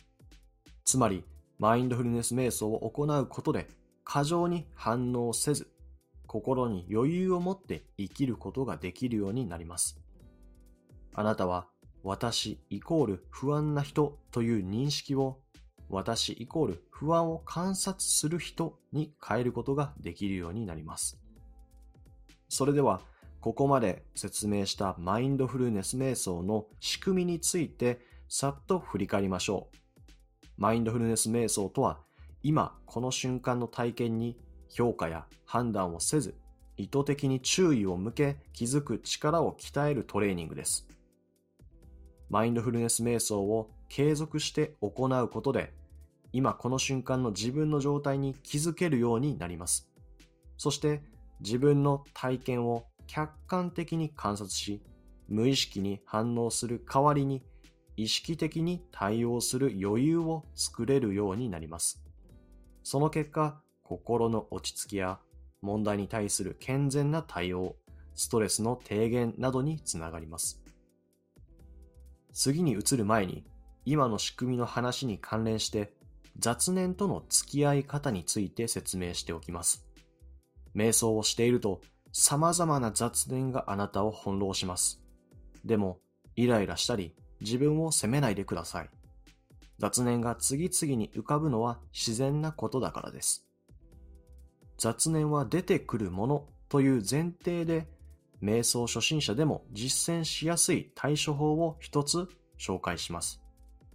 [0.85, 1.23] つまり、
[1.57, 3.67] マインドフルネス瞑想を行うことで、
[4.03, 5.71] 過剰に反応せず、
[6.27, 9.99] 心に余裕を持って生きることができるようになります。
[11.13, 11.67] あなたは
[12.03, 15.39] 私イコール不安な人という認識を
[15.89, 21.19] 私イコール不安を観察する人に変えることができるようになります。
[22.47, 23.01] それでは、
[23.41, 27.99] ここまで説明したマインドフルネス瞑想の仕組みについて
[28.29, 29.77] さっと振り返りましょう。
[30.57, 31.99] マインドフルネス瞑想とは、
[32.43, 34.37] 今この瞬間の体験に
[34.69, 36.35] 評価や判断をせず、
[36.77, 40.87] 意図的に注意を向け気づく力を鍛えるトレーニングです。
[42.29, 45.73] マインドフルネス瞑想を継続して行うことで、
[46.31, 49.89] 今この瞬間の自分の状態に気づけるようになります。
[50.57, 51.01] そして
[51.39, 54.81] 自分の体験を客観的に観察し、
[55.27, 57.43] 無意識に反応する代わりに
[57.97, 62.01] 意識的に対応する余裕を作れるようになります。
[62.83, 65.19] その結果、心の落ち着きや
[65.61, 67.75] 問題に対する健全な対応、
[68.15, 70.63] ストレスの低減などにつながります。
[72.31, 73.43] 次に移る前に、
[73.83, 75.93] 今の仕組みの話に関連して、
[76.39, 79.85] 雑念との付き合い方について説明しておきます。
[80.73, 85.01] 瞑想をしていると、様々な雑念があなたを翻弄します。
[85.65, 85.99] でも、
[86.35, 88.89] イライラしたり、自分を責めないでください。
[89.79, 93.47] 雑念が次々に浮かぶのは自然なことだからです。
[94.77, 97.87] 雑念は出てくるものという前提で
[98.43, 102.27] 瞑想初心者でも実践しやすい対処法を一つ
[102.59, 103.41] 紹介します。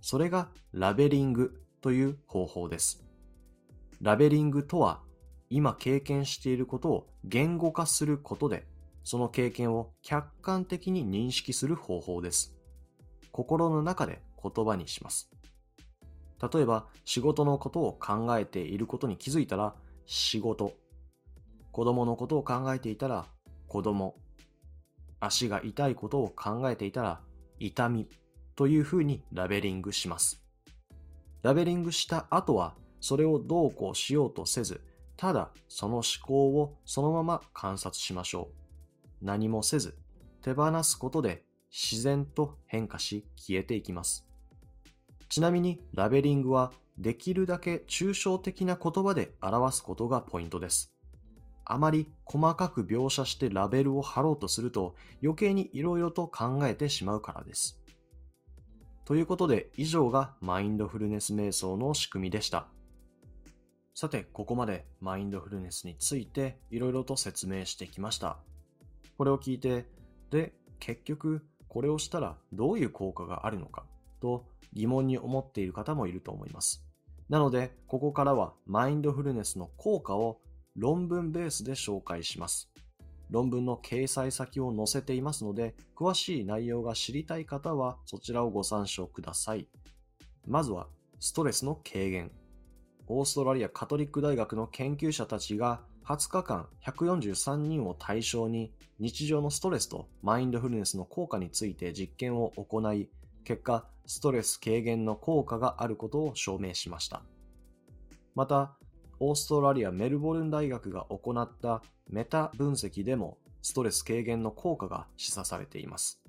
[0.00, 3.04] それがラベリングという方法です。
[4.00, 5.00] ラベリングとは
[5.50, 8.66] 今経験していることを言語化することで
[9.04, 12.56] その経験を客観的に認識する方法です。
[13.30, 15.30] 心の中で言葉にします。
[16.52, 19.74] 例えば仕事のことを考えていることに気づいたら
[20.06, 20.72] 仕事。
[21.70, 23.26] 子供のことを考えていたら
[23.68, 24.16] 子供
[25.20, 27.20] 足が痛いことを考えていたら
[27.58, 28.08] 痛み
[28.54, 30.42] というふうにラベリングします。
[31.42, 34.80] ラベリングした後はそれをどうこうしようとせず、
[35.16, 38.48] ただその思考をそのまま観察しましょ
[39.22, 39.24] う。
[39.24, 39.96] 何もせず、
[40.42, 44.26] 手放すことで自然と変化し消えていきます。
[45.28, 50.92] ちなみにラベリングはできるだけ抽象的な言葉で表すことがポイントです。
[51.64, 57.80] あまり細かく描写してラベルを貼ろうとすると余計に色々と考えてしまうからです。
[59.04, 62.68] ということで以上がマインドフルネス瞑想の仕組みでした。
[63.98, 68.36] さて、ここまでマインドフルネスについて色々と説明してきました。
[69.16, 69.86] これを聞いて、
[70.30, 73.86] で、結局これをしたらどういう効果があるのか
[74.20, 74.44] と
[74.74, 76.84] 疑問に思っている方もいると思います。
[77.30, 80.42] なので、ここからはマインドフルネスの効果を
[80.74, 82.70] 論文ベースで紹介します。
[83.30, 89.66] 論文の掲載先を載せていますので、詳しい内容が知りたい方はそちらをご参照ください。
[90.46, 90.86] まずは、
[91.18, 92.30] ストレスの軽減。
[93.08, 103.08] オーストラリアカトリック大学の研究者たちが20日間143人を対象に日常のストレスとマインドフルネスの効果について実験を行い、
[103.44, 107.22] 結果、ストレス軽減の効果があることを証明しました。
[108.34, 108.76] また、
[109.18, 116.20] オーストラリア・メルボルン大学が行ったメタ分析でもストレス軽減の効果が示唆されています。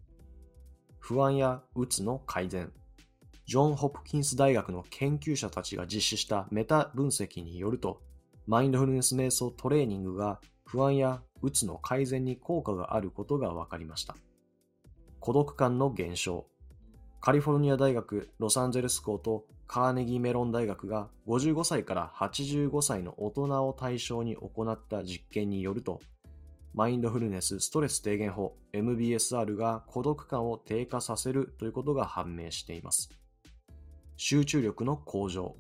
[0.99, 2.71] 不安やうつの改善。
[3.47, 8.01] ジョン・ホプキンス大学の研究者たちが実施したメタ分析によると、
[8.45, 14.17] マインドフルネス瞑想トレーニングが不安やうつの改善に効果があることが分かりました。
[15.21, 16.47] 孤独感の減少。
[17.21, 26.01] カリフォルニア大学ロサンゼルス校とカーネギーメロン大学が55歳から85歳の大人を対象に行った実験によると、
[26.73, 33.09] マインドフルネスストレス低減法 MBSR が孤独感を低下させるということが判明しています。
[34.17, 35.55] 集中力の向上。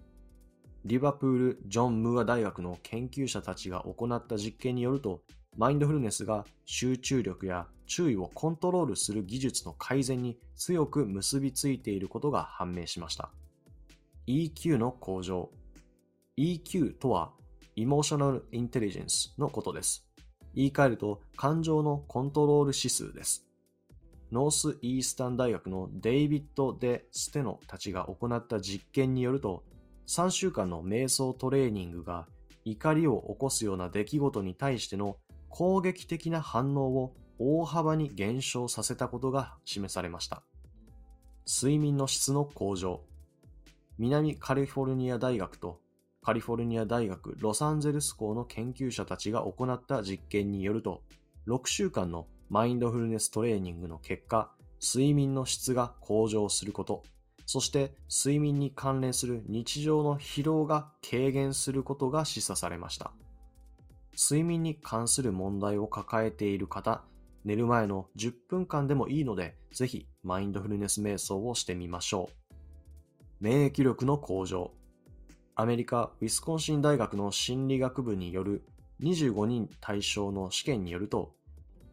[0.83, 5.21] リバプール・ジョン・ムーア大学の研究者たちが行った実験によると、
[5.55, 13.31] マインドフルネスが集中力や注意をコントロールする技術の改善に強く結びついていることが判明しました。
[14.27, 15.51] EQ の向上。
[16.37, 17.33] EQ とは
[17.75, 20.07] Emotional Intelligence のことです。
[20.55, 23.46] 言い換えると感情のコントロール指数です。
[24.31, 29.63] ノースイースタン大学のデイビッド・デ・ステノたちが行った実験によると、
[30.07, 32.27] 3週間の瞑想トレーニングが
[32.65, 35.17] 怒りを起こすような出来事に対しての
[35.49, 40.43] 攻撃的な反応を大幅に減少させたことが示されました。
[41.47, 43.01] 睡眠の質の向上。
[43.97, 45.79] 南カリフォルニア大学と
[46.21, 51.01] カリフォルニア大学ロサンゼルス校の研究者たちが行った実験によると、
[51.47, 57.03] 6週間のマインドフルネストレーニングの結果、睡眠の質が向上すること、
[57.45, 63.11] そして睡眠に関連する日常の疲労が軽減することが示唆されました。
[64.17, 67.03] 睡眠に関する問題を抱えている方、
[67.45, 72.47] 寝る前の10分間でもいいので、ぜひマインドフルネス瞑想をしてみましょう。
[73.39, 74.71] 免疫力の向上。
[75.55, 78.63] アメリカ・ウィスコンシン大学の心理学部による
[79.01, 81.36] 25人対象の試験によると、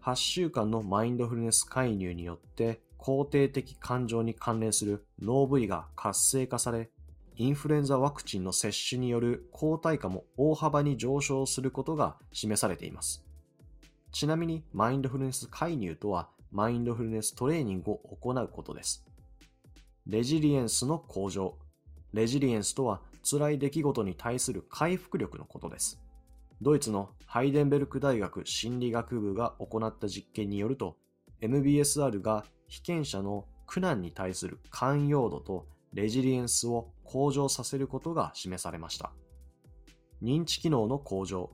[0.05, 6.91] 8週間のマインドフルネス介入によって肯定的感情に関連する脳部位が活性化され、
[7.37, 13.25] インフルエンザワクチンの接種による抗体価も大幅に上昇することが示されています。
[14.13, 19.07] ちなみに、マインドフルネス介入とは、マインドフルネストレーニングを行うことです。
[20.07, 21.57] レジリエンスの向上。
[22.13, 25.99] レジリエンスとは、辛い出来事に対する回復力のことです。
[26.61, 30.97] ドイツのハイデンベルク大学心理学部が行った実験によると、
[31.41, 39.13] MBSR が被験者の苦難に対する寛容度とレジリエンスを向上させることが示されました。
[40.23, 41.51] 認知機能の向上。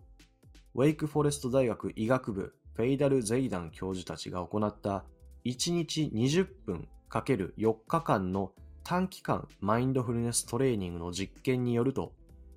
[0.75, 5.05] ウェイクフォレスト大学医学部フェイダル・ゼイダン教授たちが行った
[5.45, 8.53] 1日20分 ×4 日間の
[8.85, 12.13] 短期間マインドフルネストレーニングの実験によると、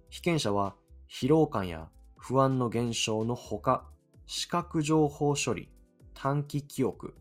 [0.09, 0.75] 被験者は
[1.09, 1.89] 疲労感や
[2.25, 3.83] 不安の減少のほか、
[4.27, 5.67] 視覚情報処理、
[6.13, 7.15] 短期記憶、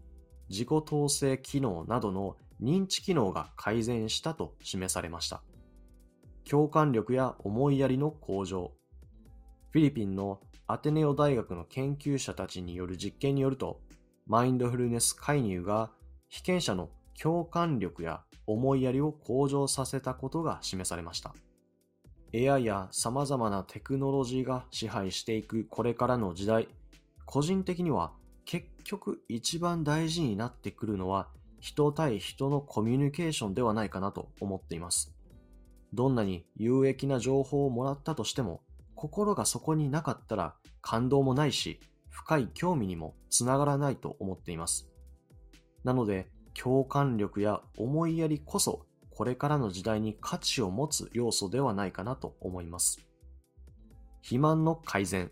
[0.48, 5.42] 自己統制機能などの認知機能が改善したと示されました。
[6.48, 8.70] 共感力や思いやりの向上。
[9.72, 10.38] フィリピンの
[10.68, 13.80] アテネオ大学の研究者たちによる実験によると、
[14.28, 15.90] マインドフルネス介入が
[16.28, 16.90] 被験者の
[17.20, 21.34] 共感力や思いやりを向上させたことが示されました。
[22.34, 26.68] AI や様々なテクノロジーが支配していくこれからの時代、
[27.26, 28.12] 個人的には
[28.44, 31.28] 結局一番大事になってくるのは
[31.60, 35.14] 人対人のコミュニケーションではないかなと思っています。
[35.92, 38.62] どんなに有益な情報をもらったとしても、
[38.94, 44.88] 心がそこになかったら感動もないし、深い興味にもつながらないと思っています。
[45.84, 52.98] なので、共感力や思いやりこそ、これからの時代に価値を持つ要素ではないかなと思います。
[54.22, 55.30] 肥満の改善。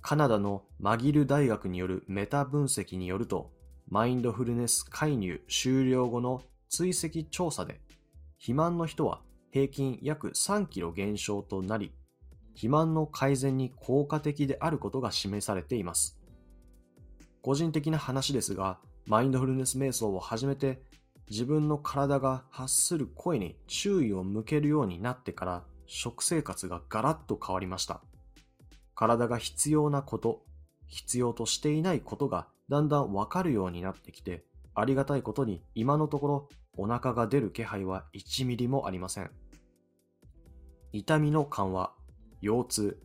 [0.00, 3.50] カナダのマギル大学によるメタ分析によると、
[3.88, 7.80] マインドフルネス介入終了後の追跡調査で、
[8.38, 9.20] 肥満の人は
[9.50, 11.92] 平均約3キロ減少となり、
[12.50, 16.18] 肥満の改善に効果的であることが示されています。
[17.42, 20.82] 個人的な話ですが、マインドフルネス瞑想を始めて
[21.30, 28.00] 自分の体が発する声に注意を向けるようになってから食生活がガラッと変わりました。
[28.94, 30.42] 体が必要なこと、
[30.86, 39.30] 必要としていないことがだんだんわかるようになってきて、ありがたいことに今のところお腹が出る気配は1ミリもありません。
[40.92, 41.92] 痛みの緩和、
[42.40, 43.02] 腰痛、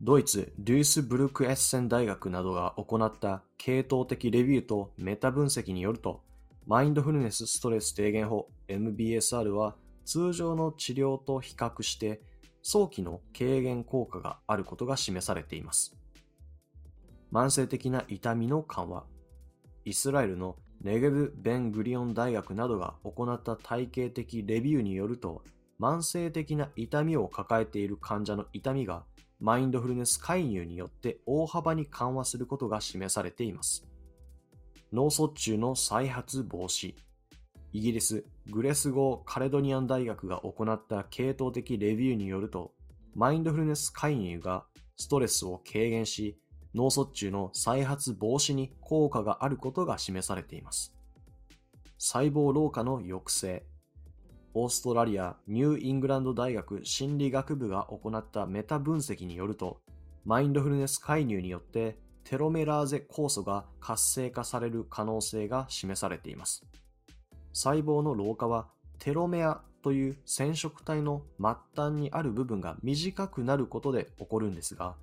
[0.00, 6.22] ドイツ・デュースブルクエッセン大学などが行った系統的レビューとメタ分析によると、
[6.66, 12.22] マインドフルネスストレス低減法 MBSR は通常の治療と比較して
[12.62, 15.94] 早期の軽減効果があることが示されています。
[17.30, 19.04] 慢性的な痛みの緩和。
[19.84, 25.42] イスラエルのネゲブ・ベン・グリオン大学などが行った体系的レビューによると、
[25.78, 29.04] 慢性的な痛みを抱えている患者の痛みが
[29.38, 33.86] マインドフルネス介入によって大幅に緩和することが示されています。
[34.94, 36.94] 脳卒中の再発防止。
[37.72, 42.70] イギリス・グレスゴー・カレドニアン大学が行った系統的レビューによると、
[43.16, 44.66] マインドフルネス介入が
[44.96, 46.38] ストレスを軽減し、
[46.76, 50.94] 脳卒中の再発防止に効果があることが示されています。
[51.98, 53.66] 細胞老化の抑制。
[54.54, 59.80] オーストラリア・ニューイングランド大学心理学部が行ったメタ分析によると、
[60.24, 66.64] マインドフルネス介入によってテロメラーゼ酵素が活性化される可能性が示されています。
[67.52, 68.66] 細胞の老化は
[68.98, 74.96] テロメアという染色体の末端にある部分が短くなることで起こるんですが、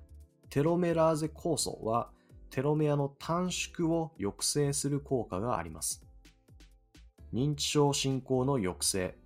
[0.50, 2.10] テロメラーゼ酵素は
[2.50, 6.04] テロメアの短縮を抑制する効果があります。
[7.32, 9.16] 認知症進行の抑制、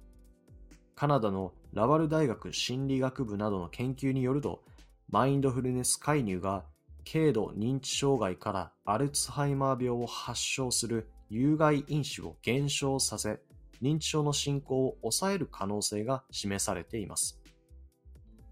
[0.95, 4.63] カナダのラバル大学心理学部などの研究によると、
[5.09, 6.65] マインドフルネス介入が
[7.11, 13.41] 軽度認知障害からアルツハイマー病を発症する有害因子を減少させ、
[13.81, 17.41] 認知症の進行を抑える可能性が示されています。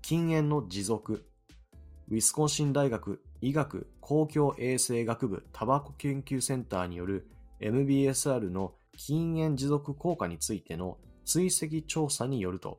[0.02, 1.24] 禁煙の持続。
[2.08, 7.26] ウィスコンシン大学医学公共衛生学部タバコ研究センターによる
[7.60, 12.78] MBSR の禁煙持続効果についての追跡調査によると、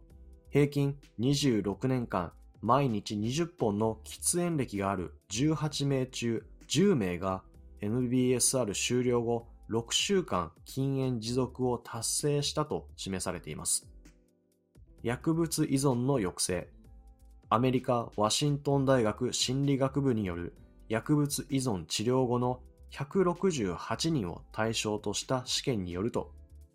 [0.51, 2.31] 平均26年間
[2.65, 7.43] 毎日20本の喫煙歴がある18名中10名が
[7.79, 13.87] MBSR 終了後6週間禁煙持続を達成したと示されています。
[15.03, 16.67] 薬物依存の抑制。
[17.51, 20.55] アメリカ・ワシントン大学心理学部による
[20.89, 22.61] 薬物依存治療後の
[22.93, 26.31] 168人を対象とした試験によると、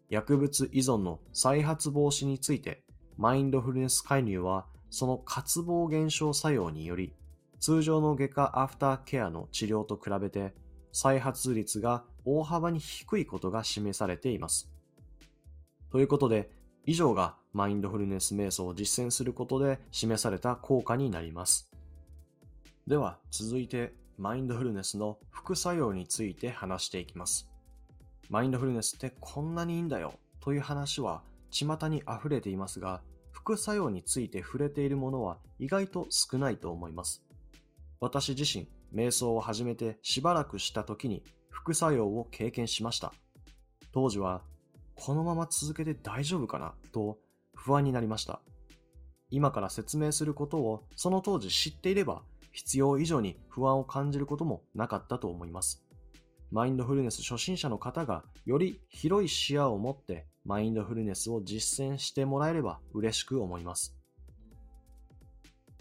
[0.08, 2.84] 薬物依存の再発防止について、
[3.16, 7.14] マインドフルネス介入はその渇望減少作用により、
[7.58, 10.54] 通常の外科アフターケアの治療と比べて
[10.92, 14.70] 再発率が大幅に低いことが示されています。
[15.90, 16.50] ということで、
[16.86, 21.70] 以上がマインドフルネス瞑想を実践することで示された効果になります。
[22.86, 27.48] では、続いてマインドフルネスの副作用について話していきます。
[28.28, 33.02] マインドフルネスってこんなにいいんだよという話は巷に溢れていますが、
[33.50, 37.24] 副作用について触れているものは意外と少ないと思います。
[37.98, 43.12] 私自身、瞑想を始めてしばらくした時に副作用を経験しました。
[43.92, 44.42] 当時は、
[44.94, 47.18] このまま続けて大丈夫かなと
[47.56, 48.40] 不安になりました。
[49.30, 52.22] 今から説明することをその当時知っていれば
[52.52, 55.84] 必要以上に不安を感じることもなかったと思います。
[56.52, 63.94] マインドフルネス初心者の方がより広い視野を持ってマインドフルネスを実践してもらえれば嬉しく思います。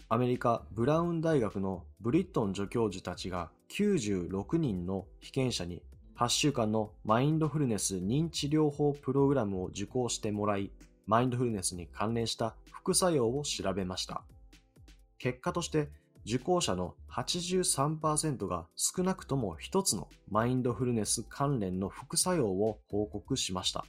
[0.08, 5.82] アメリカ・ブラウン大学のブリットン助教授たちが96人の被験者に
[6.16, 10.70] 8週間のマインドフルネス認知療法プログラムを受講してもらい、
[11.06, 14.22] マインドフルネスに関連した副作用を調べました。
[15.18, 15.88] 結果として
[16.26, 23.86] 受講者の83%が少なくとも一つのマインドフルネス関連の副作用を報告しました。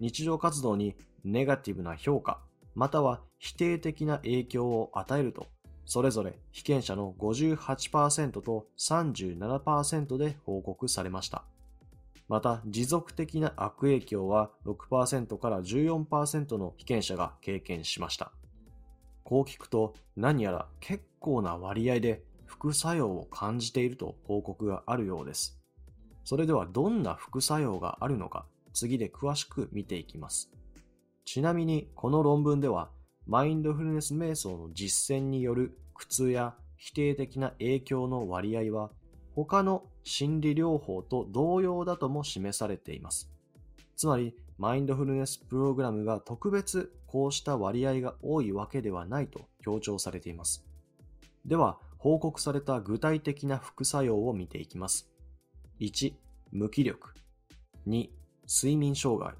[0.00, 2.40] 日常活動にネガティブな評価、
[2.74, 5.48] または否定的な影響を与えると、
[5.84, 11.44] それぞれ被験者の58%と37%で報告されました。
[12.28, 18.32] また、持続的な悪影響は6%から14%の被験者が経験しました。
[19.24, 25.60] こう聞くと、何やら結構な割合で副作用を感じていると報告があるようです。
[26.24, 30.50] それではどんな副作用があるのか、次で詳しく見ていきます。
[31.24, 32.90] ちなみに、この論文では、
[33.26, 38.90] マインドフルネス瞑想の実践による苦痛や否定的な影響の割合は
[39.34, 43.30] 他の心理療法と同様だとも示されています。
[43.96, 50.64] つまり、マインドフルネスプログラムが特別こうした割合が多いわけではないと強調されています。
[51.44, 55.10] では、報告された具体的な副作用を見ていきます。
[55.80, 56.14] 1、
[56.50, 57.14] 無気力。
[57.86, 58.08] 2、
[58.52, 59.32] 睡眠障害。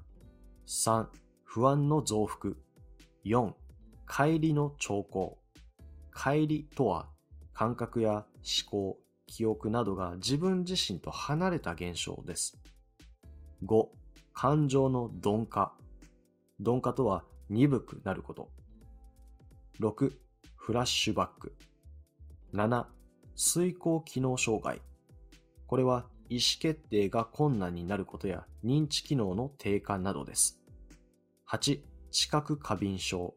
[0.65, 1.05] 3、
[1.43, 2.55] 不安の増幅。
[3.25, 3.51] 4、
[4.07, 5.37] 帰りの兆候。
[6.15, 7.09] 帰りとは、
[7.51, 8.25] 感覚や思
[8.71, 8.97] 考、
[9.27, 12.57] 記憶などが自分自身と離れた現象です。
[13.65, 13.89] 5、
[14.31, 15.73] 感情の鈍化。
[16.59, 18.47] 鈍化とは鈍くなること。
[19.81, 20.13] 6、
[20.55, 21.53] フラッシュバック。
[22.53, 22.85] 7、
[23.35, 24.79] 遂行機能障害。
[25.67, 30.61] これは意思決定が困難になることや認知機能の低下などです。
[31.49, 33.35] 8、知覚過敏症。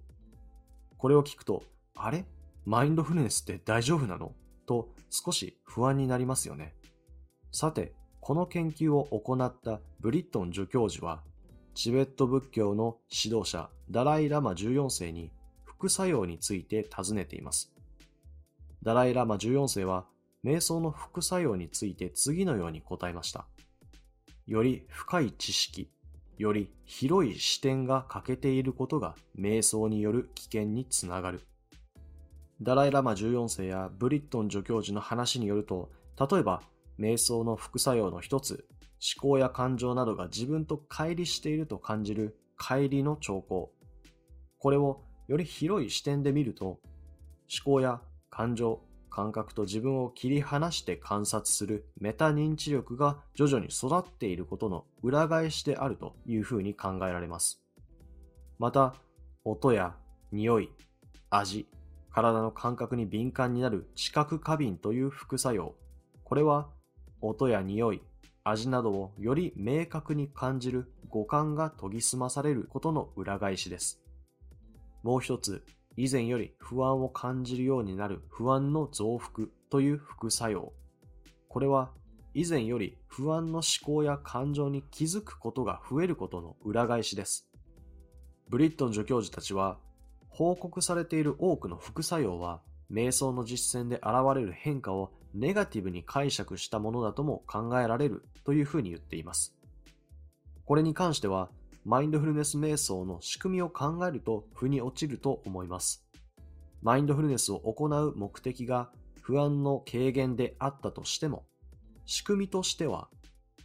[0.96, 1.64] これを聞くと、
[1.96, 2.24] あれ？
[2.64, 4.32] マインドフルネスって大丈夫なの？
[4.64, 6.72] と少し不安になりますよね。
[7.50, 11.24] さて、この研究を行ったブリットン助教授は、
[11.74, 15.32] チベット仏教の指導者ダライ・ラマ14世に
[15.64, 17.74] 副作用について尋ねています。
[18.84, 20.06] ダライ・ラマ14世は、
[20.44, 23.46] 瞑想の副作用について次のように答えました。
[24.46, 25.90] より深い知識、
[26.36, 31.40] より広い視点が欠けていることが瞑想による危険につながる。
[32.60, 36.62] ダライ・ラマ14世やブリットン助教授の話によると、例えば、
[36.98, 38.66] 瞑想の副作用の一つ、
[39.16, 43.72] 思考や感情などが自分と乖離していると感じる乖離の兆候。
[44.58, 46.80] これをより広い視点で見ると、思
[47.64, 48.80] 考や感情、
[49.14, 57.62] 感覚と自分を切り離して観察するメタ認知力が徐々に育っていることの裏返しであるというふうに考えられます。
[58.58, 58.96] また、
[59.44, 59.94] 音や
[60.32, 60.68] 匂い、
[61.30, 61.68] 味、
[62.10, 65.76] 体の感覚に敏感になる知覚過敏という副作用。
[66.24, 66.66] これは
[67.20, 68.02] 音や匂い、
[68.42, 74.02] 味などをより明確に感じる五感が研ぎ澄まされることの裏返しです。
[75.04, 75.64] もう一つ、
[75.96, 80.72] 以前より不安を感じるようになる不安の増幅という副作用。
[81.48, 81.92] これは
[82.34, 87.48] 以前より不安の思考や感情に気づくことが増えることの裏返しです。
[88.48, 89.78] ブリットン助教授たちは
[90.34, 99.56] 報告されている多くの副作用は、瞑想の実践で現れる変化をネガティブに解釈したものだとも考えられるというふうに言っています。
[100.64, 101.50] これに関しては、
[101.84, 106.06] マインドフルネス瞑想の仕組みを考えると腑に落ちると思います。
[106.80, 111.44] マインドフルネスを行う目的が不安の軽減であったとしても、
[112.06, 113.08] 仕組みとしては、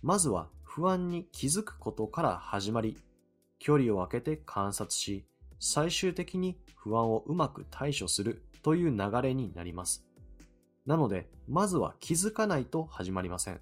[0.02, 2.98] まずは不安に気づくことから始まり、
[3.58, 5.26] 距離を空けて観察し、
[5.60, 10.06] 最終的に不安をうまく対処するという流れになります。
[10.86, 13.62] なので、まずは気づかないと始まりません。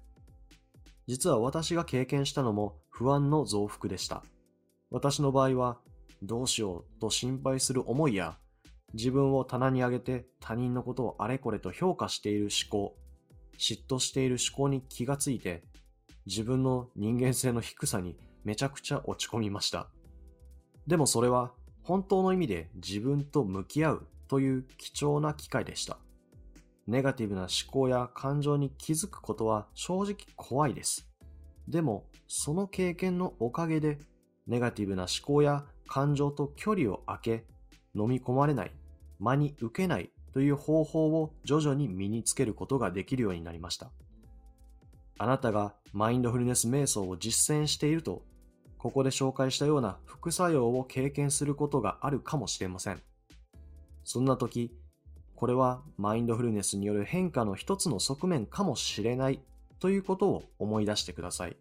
[1.06, 4.24] 実は私が経験したのも不安の増幅でした。
[4.90, 5.78] 私の場合は、
[6.22, 8.38] どうしようと心配する思いや、
[8.94, 12.96] 自分を棚に上げて他人のことをあれこれと評価している思考、
[13.58, 15.62] 嫉妬している思考に気がついて、
[16.26, 19.88] 自分の人間性の低さにめちゃくちゃ落ち込みました。
[20.86, 25.98] でもそれは本当の意味で自分と向き合うという貴重な機会でした。
[26.86, 31.06] ネガティブな思考や感情に気づくことは正直怖いです。
[31.66, 33.98] でも、その経験のおかげで、
[34.48, 37.44] ネガティブな思考や感情と距離を空け、
[37.94, 38.72] 飲み込まれない、
[39.20, 43.90] 真に受けないという方法を徐々に身につけることができるようになりました。
[45.18, 48.22] あなたがマインドフルネス瞑想を実践していると
[48.78, 53.02] ここで紹介したような副作用を経験することがあるかもしれません。
[54.04, 54.72] そんな時、
[55.34, 59.42] これはマインドフルネスによる変化の一つの側面かもしれない
[59.80, 61.56] ということを思い出してください。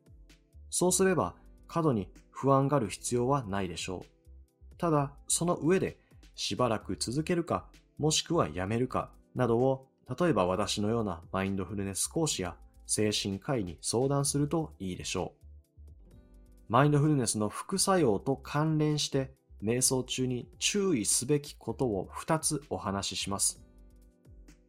[0.69, 1.33] そうすれば
[1.67, 2.07] 過度に
[2.39, 4.77] 不安がる必要はないでしょう。
[4.77, 5.97] ただ、その上で
[6.35, 7.65] しばらく続けるか、
[7.97, 9.87] もしくはやめるかなどを、
[10.19, 16.13] 例えば私のようなマインドフルネス講師や精神科医に相談するといいでしょう。
[16.69, 19.33] マインドフルネスの副作用と関連して、
[19.63, 23.63] 瞑想中に注意すべきことを2つお話しします。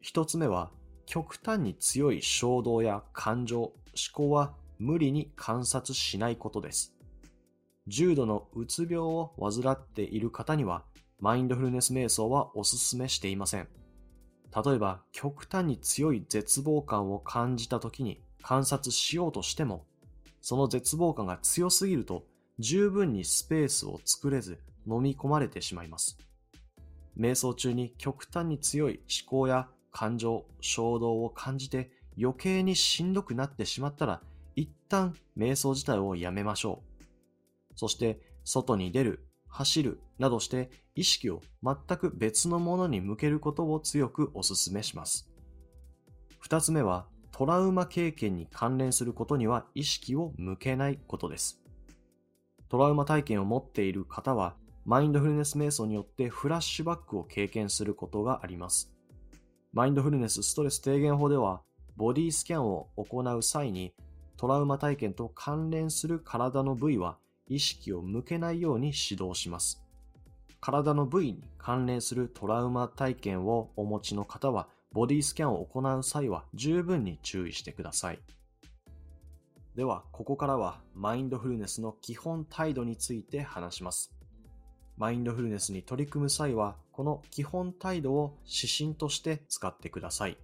[0.02, 0.70] 1つ目は、
[1.04, 3.74] 極端に強い衝動や感情、思
[4.14, 6.97] 考は無理に観察しないことです。
[7.88, 10.84] 重度のうつ病を患っている方には、
[11.18, 13.68] マインドフルネス瞑想はお勧めしていません。
[14.64, 19.84] 例えば、極端に強い絶望感を感じた時に観察しようとしても、
[20.40, 22.24] その絶望感が強すぎると
[22.58, 26.18] 十分にスペースを作れず飲み込まれてしまいます。
[27.18, 34.20] 瞑想中に極端に強い思考や感情、衝動を感じて余計にしんどくなってしまったら、
[34.54, 36.87] 一旦瞑想自体をやめましょう。
[37.78, 45.30] そして、外に出る、走るなどして意識を全く別のものに向けることを強くお勧めします。
[46.40, 51.62] 二つ目は、トラウマ経験に関連することには意識を向けないことです。
[52.68, 58.92] トラウマ体験を持っている方は、マインドフルネス瞑想によってフラッシュバックを経験することがあります。
[59.72, 61.62] マインドフルネスストレス低減法では、
[61.96, 63.94] ボディスキャンを行う際に、
[64.36, 67.18] トラウマ体験と関連する体の部位は
[67.48, 69.82] 意識を向けないように指導します。
[70.60, 78.18] 体の部位に関連するトラウマ体験をお持ちの方は、ボディスキャンを行う際は十分に注意してください。
[79.76, 84.12] では、ここからはマインドフルネスの基本態度について話します。
[84.96, 90.36] マインドフルネスに取り組む際は、この基本態度を指針として使ってください。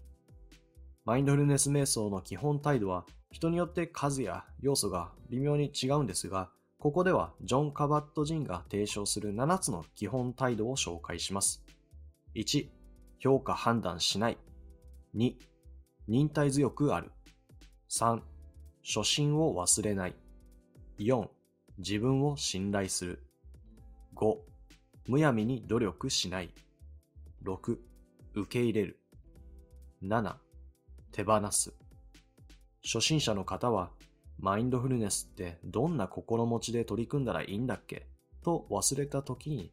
[1.05, 6.51] マインドフルネス瞑想の基本態度は、人によって数や要素が微妙に違うんですが、
[6.85, 11.65] ここではジョン・カバット・ジンが提唱する7つの基本態度を紹介します。
[12.35, 12.69] 1、
[13.19, 14.37] 評価判断しない。
[15.17, 15.33] 2、
[16.09, 17.11] 忍耐強くある。
[17.89, 18.21] 3、
[18.85, 20.15] 初心を忘れない。
[20.99, 21.27] 4、
[21.79, 23.25] 自分を信頼する。
[24.15, 24.37] 5、
[25.09, 26.51] むやみに努力しない。
[27.47, 27.79] 6、
[28.35, 29.01] 受け入れる。
[30.03, 30.35] 7、
[31.13, 31.73] 手放す。
[32.85, 33.89] 初心者の方は、
[34.39, 38.07] マインドフルネスってどんな心持ちで取り組んだらいいんだっけ？
[38.43, 39.73] と忘れた時に、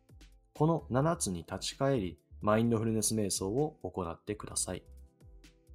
[0.54, 4.84] この7つに立ち返り、マインドフルネス瞑想を行ってください。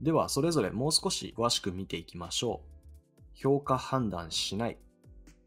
[0.00, 2.70] では、それぞれもう少し詳しく見ていきましょう。
[3.34, 4.78] 評価判断しない。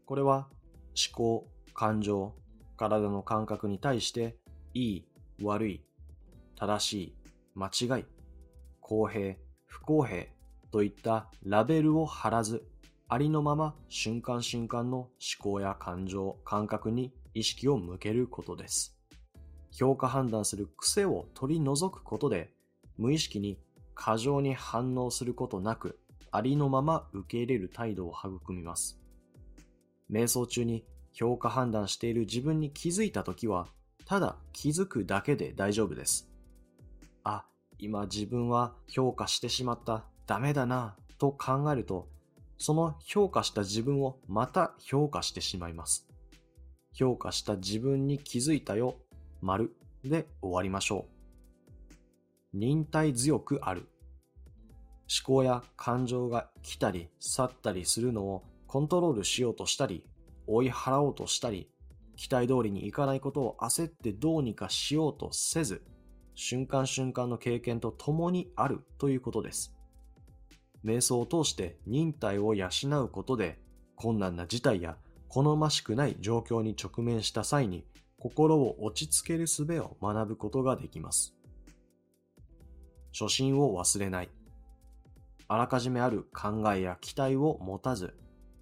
[0.06, 0.48] これは
[0.94, 2.34] 思考、感情、
[2.76, 4.36] 体の感覚に対して、
[4.74, 5.08] いい、
[5.42, 5.84] 悪い、
[6.56, 7.14] 正しい、
[7.54, 8.04] 間違い、
[8.80, 9.36] 公平、
[9.66, 10.26] 不公平
[10.70, 12.64] といったラベルを貼らず、
[13.12, 18.96] ありのまま瞬間瞬間の思考や感情、感覚に意識を向けることです。
[19.72, 22.52] 評価判断する癖を取り除くことで、
[22.98, 23.58] 無意識に
[23.96, 25.98] 過剰に反応することなく、
[26.30, 29.00] ありのまま受け入れる態度を育みます。
[30.08, 33.66] 瞑想中に評価判断している自分に気づいたときは、
[34.04, 36.30] ただ気づくだけで大丈夫です。
[37.24, 37.44] あ、
[37.76, 42.06] 今自分は評価してしまった、ダメだな、と考えると、
[42.62, 46.06] その評価した自分をまた評価してしまいます。
[46.92, 48.96] 評価した自分に気づいたよ、
[49.40, 51.06] 丸で終わりましょ
[52.52, 52.58] う。
[52.58, 53.88] 忍耐強くある。
[55.08, 60.04] 思考や感情が来たり去ったりするのをコントロールしようとしたり
[60.46, 61.70] 追い払おうとしたり、
[62.16, 65.82] 期待通りにいかないことを焦ってどうにかしようとせず、
[66.34, 69.79] 瞬間瞬間の経験と共にあるということです。
[70.84, 72.68] 瞑想を通して忍耐を養
[73.02, 73.58] うことで、
[73.96, 74.96] 困難な事態や
[75.28, 77.84] 好ましくない状況に直面した際に、
[78.18, 81.34] 心を落ち着ける術を学ぶことができます。
[83.12, 84.30] 初心を忘れない。
[85.48, 88.14] あらかじめある考えや期待を持たず、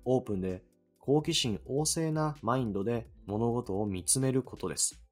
[0.04, 0.62] オープンで
[0.98, 5.02] 好奇心旺盛なマインドで物事を見つめることです。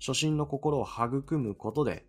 [0.00, 2.06] 初心の心を育むことで、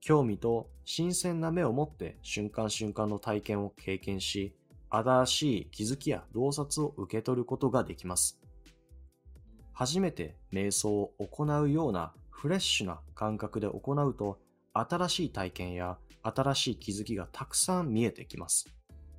[0.00, 4.54] 興味と新鮮な目を持って瞬間瞬間の体験を経験し、
[4.88, 8.40] 新しい気づきや洞察を受け取ることができます。
[9.72, 14.38] 初めて瞑想を行うようなフレッシュな感覚で行うと、
[14.72, 18.66] 新しい体験や新しい気づきがたくさん見えてきます。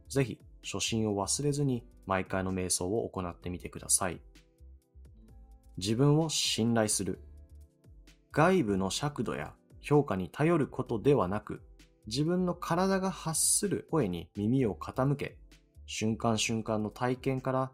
[0.10, 4.20] ぜひ初心を忘れずに毎回の瞑想を行ってみてください。
[5.78, 7.22] 自分を信頼する。
[8.32, 11.62] 外部の尺度や評価に頼ることではなく、
[12.08, 15.38] 自分の体が発する声に耳を傾け、
[15.86, 17.72] 瞬間瞬間の体験から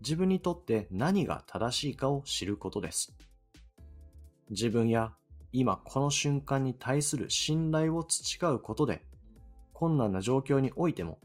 [0.00, 3.14] 自分にとって何が正しいかを知ることです。
[4.50, 5.12] 自分や
[5.52, 9.02] 今この瞬間に対する信頼を培うことで、
[9.72, 11.18] 困難な状況においても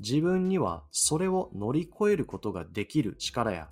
[0.00, 3.68] 自分にはそれを乗り越えることができる力や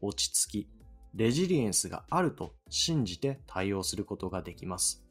[0.00, 0.68] 落ち着き、
[1.14, 5.05] レジリエンスがあると信じて対応することができます。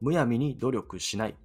[0.00, 1.36] むやみに努力しない。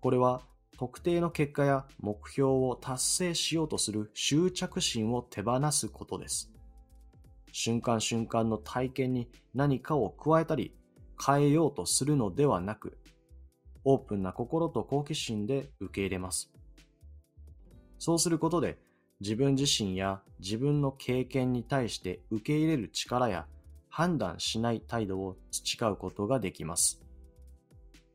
[0.00, 0.42] これは
[0.78, 6.52] 特定の結果や目標を達成しようとする執着心を手放すことです。
[7.52, 10.74] 瞬間瞬間の体験に何かを加えたり
[11.24, 12.98] 変えようとするのではなく、
[13.84, 16.50] オープンな心と好奇心で受け入れます。
[17.98, 18.78] そうすることで
[19.20, 23.46] 自分自身や自分の経験に対して受け入れる力や
[23.88, 27.01] 判断しない態度を培うことができます。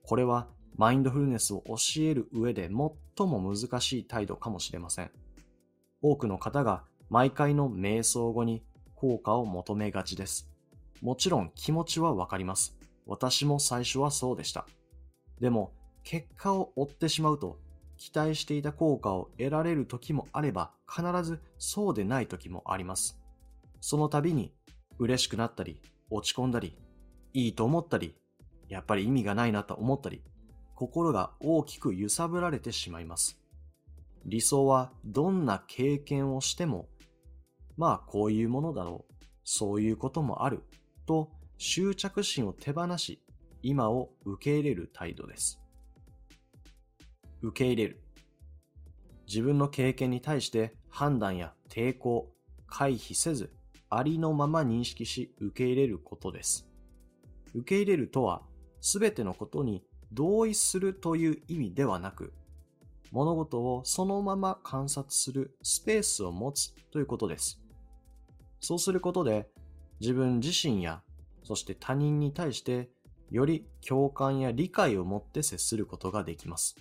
[0.08, 0.48] これは
[0.78, 5.12] マインドフルネスを教える上で最も難しい態度かもしれません。
[6.02, 8.64] 多くの方が毎回の瞑想後に
[8.96, 10.50] 効果を求めがちです。
[11.02, 12.78] もちろん気持ちはわかります。
[13.06, 14.66] 私も最初はそうでした。
[15.42, 17.60] でも、結果を追ってしまうと、
[17.98, 23.20] 期待していた効果を得られる時もあれば、必ずそうでない時もあります。
[23.82, 24.54] その度に、
[25.00, 26.78] 嬉しくなったり、落ち込んだり、
[27.34, 28.16] いいと思ったり、
[28.70, 30.22] やっぱり意味がないなと思ったり、
[30.76, 33.40] 心が大きく揺さぶられてしまいます。
[34.26, 36.88] 理想はどんな経験をしても、
[37.78, 39.14] まあこういうものだろう、
[39.44, 40.64] そういうこともある、
[41.06, 43.22] と執着心を手放し、
[43.64, 45.62] 今を受け入れる態度です。
[47.42, 48.02] 受け入れる。
[49.28, 52.32] 自分の経験に対して判断や抵抗、
[52.68, 53.52] 回避せず、
[53.90, 56.68] ありのまま認識し受け入れることです。
[57.54, 58.42] 受け入れるとは、
[58.82, 62.34] すべてのことに同意するという意味ではなく、
[63.12, 67.62] 物事をそのまま観察するスペースを持つということです。
[68.60, 69.50] そうすることで、
[70.00, 71.02] 自分自身や、
[71.44, 72.90] そして他人に対して、
[73.30, 76.76] より共感や理解を持って接することができます。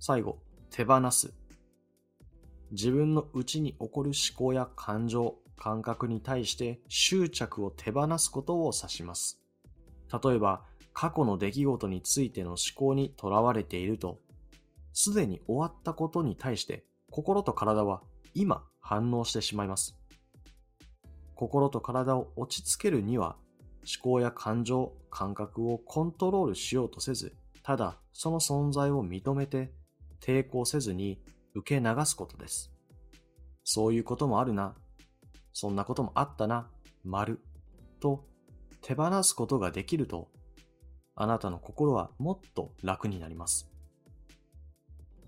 [0.00, 0.38] 最後、
[0.70, 1.32] 手放す。
[2.70, 9.40] 自分の内に起こる思考や感情、感覚に対して執着を手放すことを指します。
[10.12, 14.18] 例えば、過去の出来事についての思考にとらわれていると、
[14.92, 18.02] すでに終わったことに対して心と体は
[18.34, 19.96] 今反応してしまいます。
[21.36, 23.36] 心と体を落ち着けるには
[23.86, 29.70] 思考や感情、感覚をコントロールしようとせず、ただその存在を認めて
[30.20, 31.22] 抵抗せずに
[31.54, 32.72] 受け流すことです。
[33.62, 34.74] そういうこともあるな。
[35.52, 36.68] そんなこともあったな。
[37.04, 37.40] 丸。
[38.00, 38.24] と
[38.88, 40.30] 手放すことができると、
[41.14, 43.68] あなたの心はもっと楽になります。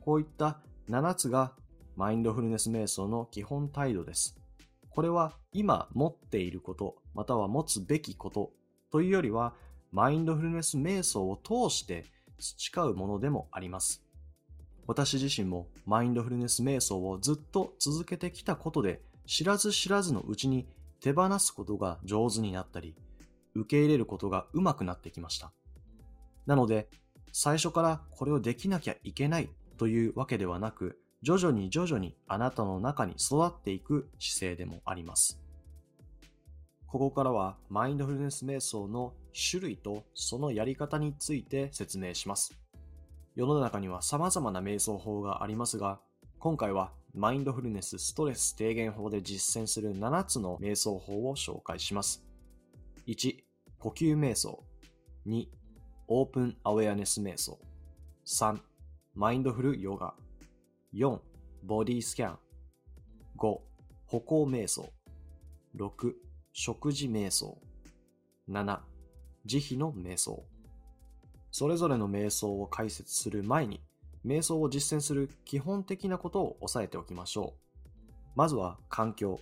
[0.01, 1.53] こういった7つが
[1.95, 4.41] マインドフルネス瞑想の基本態度です。
[4.89, 8.51] これは今持っていること、または持つべきこと
[8.91, 9.53] というよりは、
[9.93, 12.07] マインドフルネス瞑想を通して
[12.39, 14.03] 培うものでもあります。
[14.87, 20.67] 私自身もマインドフルネス瞑想をずっと続けてきたことで、知らず知らずのうちに
[21.03, 22.97] 手放すことが上手になったり、
[23.55, 25.53] 受け入れることが上手くなってきました。
[26.47, 26.89] なので、
[27.33, 35.41] 最初からこれをできなきゃいけないというわけではなく、徐々に徐々にあなたの中に育っていく姿勢でもあります。
[36.87, 42.59] ここからはマインドフルネス瞑想の種類とそのやり方について説明します。
[43.37, 46.01] 世の中には様々な瞑想法がありますが、
[46.41, 52.25] 今回はマインドフルネスストレス低減法で実践する7つの瞑想法を紹介します。
[53.07, 53.45] 1、
[53.79, 54.63] 呼吸瞑想。
[55.27, 55.47] 2、
[56.09, 57.59] オープンアウェアネス瞑想。
[58.27, 58.59] 3、
[59.15, 60.15] マインドフルヨガ。
[60.95, 61.19] 4、
[61.65, 62.39] ボディスキャン。
[63.39, 63.59] 5、
[64.07, 64.93] 歩行瞑想。
[65.77, 66.13] 6、
[66.53, 67.59] 食事瞑想。
[68.49, 68.81] 7、
[69.47, 70.45] 慈悲の瞑想。
[71.51, 73.81] それぞれの瞑想を解説する前に、
[74.25, 77.91] 瞑想を実践する基本的なことを押さえておきましょう。
[78.37, 79.41] まずは環境。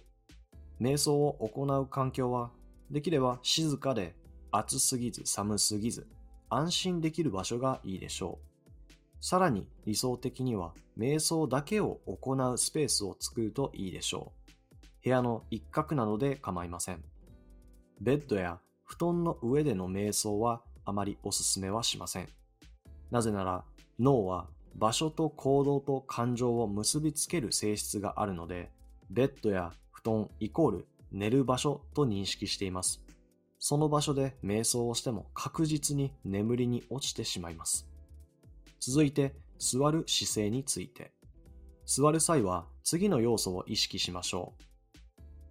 [0.80, 2.52] 瞑想を行う環境は、
[2.90, 4.14] できれば静かで
[4.50, 6.06] 暑すぎず寒すぎず、
[6.48, 8.94] 安心できる場所がいいでしょう。
[9.20, 14.84] さらに理想的には瞑想だけを行うスペースを作るといいでしょう。
[15.04, 17.02] 部屋の一角などで構いません。
[18.00, 22.28] ベッドや布団の上での瞑想はあまりおすすめはしません。
[23.10, 23.64] なぜなら
[23.98, 28.70] 脳は場所と行動と感情を結びつける性質があるので、
[29.10, 33.02] ベッドや布団イコール寝る場所と認識しています。
[33.58, 37.88] その場所で瞑想をしても確実に眠りに落ちてしまいます。
[38.80, 41.12] 続いて、座る姿勢について。
[41.84, 44.62] 座る際は次の要素を意識しましょう。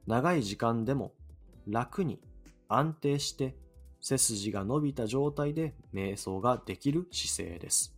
[0.07, 1.13] 長い時間でも
[1.67, 2.21] 楽に
[2.69, 3.55] 安定して
[3.99, 7.93] 背筋が伸びた状態で瞑想ができる姿勢です。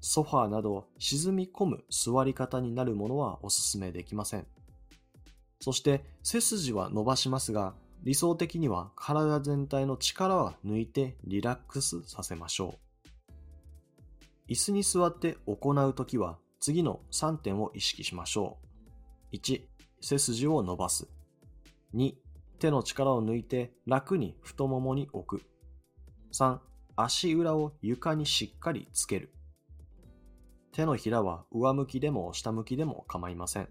[0.00, 4.46] ソファーなど沈み込む座り方になるものはお勧めできません。
[5.60, 12.78] そして背筋は伸ばしますが、理想的には体全体の力は抜いてリラックスさせましょ
[14.48, 14.52] う。
[14.52, 18.58] 椅子に座って行うときは次の3点を意識しましょ
[19.32, 19.36] う。
[19.36, 19.62] 1、
[20.00, 21.08] 背筋を伸ばす。
[21.94, 22.14] 2、
[22.58, 25.44] 手の力を抜いて楽に太ももに置く。
[26.32, 26.58] 3、
[26.96, 29.32] 足裏を床にしっかりつける。
[30.72, 33.68] 手のひらは上向きでも下向きでも構いません。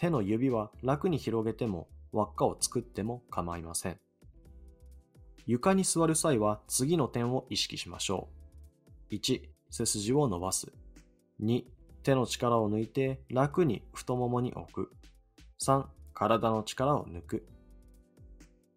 [0.00, 3.98] 手の指は楽に広げても輪っかを作っても構いません。
[5.44, 8.28] 床に座る際は次の点を意識しましょ
[9.10, 9.14] う。
[9.16, 9.40] 1、
[9.70, 10.70] 背筋を伸ばす。
[11.42, 11.64] 2、
[12.04, 14.92] 手の力を抜いて楽に太ももに置く。
[15.60, 17.48] 3、体の力を抜く。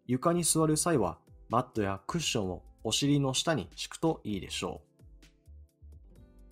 [0.06, 1.18] 床に座る際は
[1.50, 4.80] マットやクッションをお尻の下に敷くといいでしょ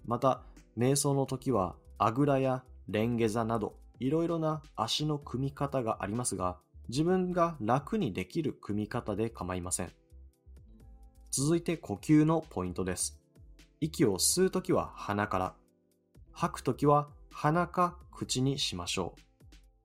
[0.07, 0.09] う。
[0.09, 0.45] また、
[0.79, 9.93] 瞑想の時はあぐらやレンゲ座などいろいろな足の組み方がありますが、自分が楽にできる組み方で構いません。
[11.31, 13.21] 続いて呼吸のポイントです。
[13.81, 15.55] 息を吸うときは鼻から、
[16.33, 19.15] 吐くときは鼻か口にしましょ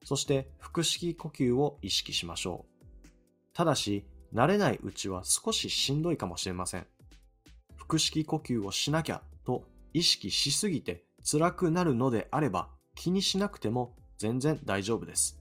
[0.01, 0.05] う。
[0.05, 2.66] そして腹式呼吸を意識しましょ
[3.03, 3.07] う。
[3.53, 6.88] ただし、慣れないうちは少ししんどいかもしれません。
[7.88, 9.63] 腹式呼吸をしなきゃと
[9.93, 15.39] 意識しすぎて辛くなるのであれば気にしなくても全然大丈夫です。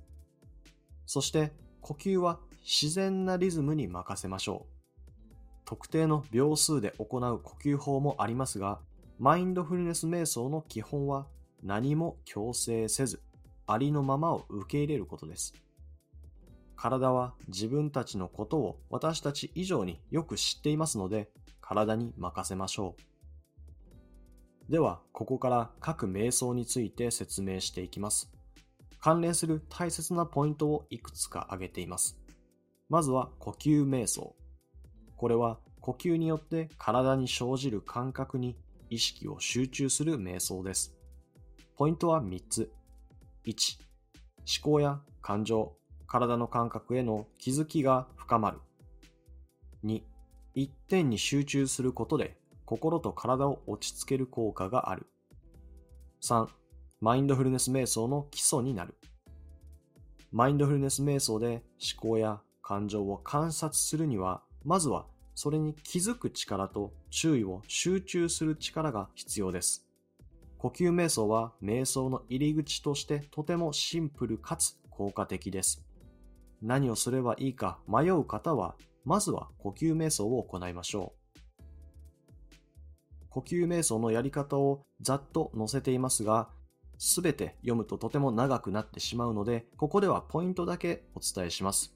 [1.07, 4.75] そして呼吸は自然なリズムに任せましょう。
[5.65, 8.81] 特定の秒数で行う呼吸法もありますが、
[9.19, 11.27] マインドフルネス瞑想の基本は
[11.63, 13.23] 何も強制せず、
[13.67, 15.55] ありのままを受け入れることです。
[16.77, 22.97] 体は自分たちのことを私たち以上によく知っていますので、体に任せましょ
[24.69, 24.73] う。
[24.73, 28.31] では、ここから各瞑想について説明していきます。
[29.05, 32.19] 関連する大切なポイントをいくつか挙げています。
[32.89, 34.35] まずは呼吸瞑想。
[35.19, 38.57] これは呼吸によって体に生じる感覚に
[38.89, 40.97] 意識を集中する瞑想です。
[41.77, 42.73] ポイントは3つ。
[43.45, 43.79] 1、
[44.63, 45.77] 思考や感情、
[46.07, 48.59] 体の感覚への気づきが深まる。
[49.85, 50.01] 2、
[50.55, 55.07] 一点に集中することで心と体を落ち着ける効果がある。
[56.23, 56.49] 3、
[57.05, 58.95] マインドフルネス瞑想の基礎になる。
[60.33, 69.87] マインドフルネス瞑想で思考や感情を観察するにはまずはそれに気づく力と注意を集中する力が必要です。
[70.57, 75.85] 呼吸瞑想は瞑想の入り口としてとてもシンプルかつ効果的です。
[76.63, 81.13] 何をすればいいか迷う方は、まずは呼吸瞑想を行いましょ
[82.49, 82.55] う。
[83.29, 86.49] 呼吸瞑想のやり方をざっと載せていますが、
[86.99, 91.95] すべて読むととても長くなってしまうので、ここではポイントだけお伝えします。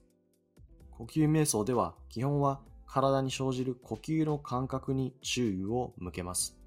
[0.91, 6.57] 呼吸瞑想では基本は体に生じる呼吸の感覚に注意を向けます。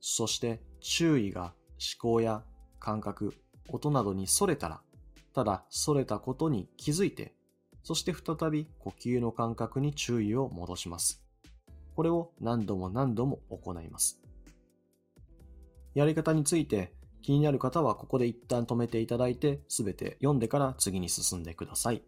[0.00, 2.42] そして注意が思考や
[2.78, 3.34] 感覚、
[3.68, 4.80] 音などに逸れたら、
[5.34, 7.34] ただ逸れたことに気づいて、
[7.82, 11.22] そして再び呼吸の感覚に注意を戻します。
[11.94, 14.20] これを何度も何度も行います。
[15.94, 16.92] やり方について
[17.26, 22.04] 気になる方はここで一旦止めていただいて、すべて読んでから次に進んでください。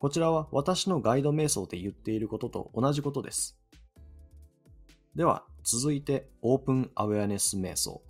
[0.00, 3.56] こちらは私のガイド瞑想で言っていることと同じことです。
[5.14, 8.02] では、続いてオープンアウェアネス瞑想。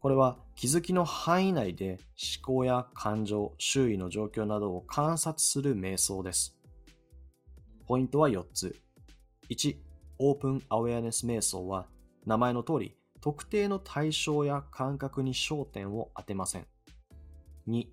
[0.00, 1.98] これは気づきの範囲内で
[2.42, 6.58] 思考や感情、周囲の状況などを観察する瞑想です。
[7.86, 8.76] ポイントは4つ。
[9.48, 9.76] 1、
[10.18, 11.86] オープンアウェアネス瞑想は
[12.26, 16.66] 名前の通り特定の対象や感覚に焦点を当てません。
[17.68, 17.86] 2、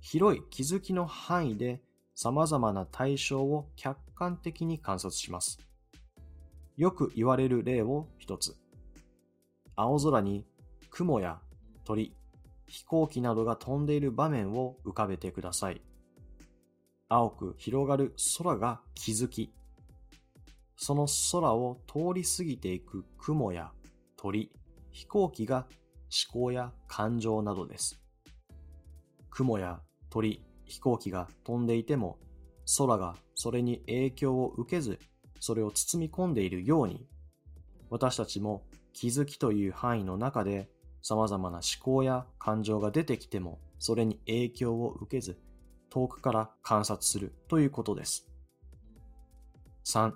[0.00, 1.80] 広い気づきの範囲で
[2.14, 5.58] 様々な対象を客観的に観察します。
[6.76, 8.56] よく言われる例を一つ。
[9.76, 10.46] 青空に
[10.90, 11.40] 雲や
[11.84, 12.14] 鳥、
[12.66, 15.82] 飛行機などが飛んでいる場面を浮かべてください。
[17.08, 19.52] 青く広がる空が気づき、
[20.76, 23.72] その空を通り過ぎていく雲や
[24.16, 24.50] 鳥、
[24.92, 25.66] 飛行機が
[26.32, 28.00] 思考や感情などです。
[29.30, 29.80] 雲や
[30.10, 32.18] 鳥、飛行機が飛んでいても、
[32.78, 34.98] 空がそれに影響を受けず、
[35.40, 37.08] それを包み込んでいるように、
[37.88, 40.68] 私たちも気づきという範囲の中で
[41.02, 45.38] 様々な思考や感情が出てきても、それに影響を受けず、
[45.88, 48.28] 遠くから観察するということです。
[49.84, 50.12] 3.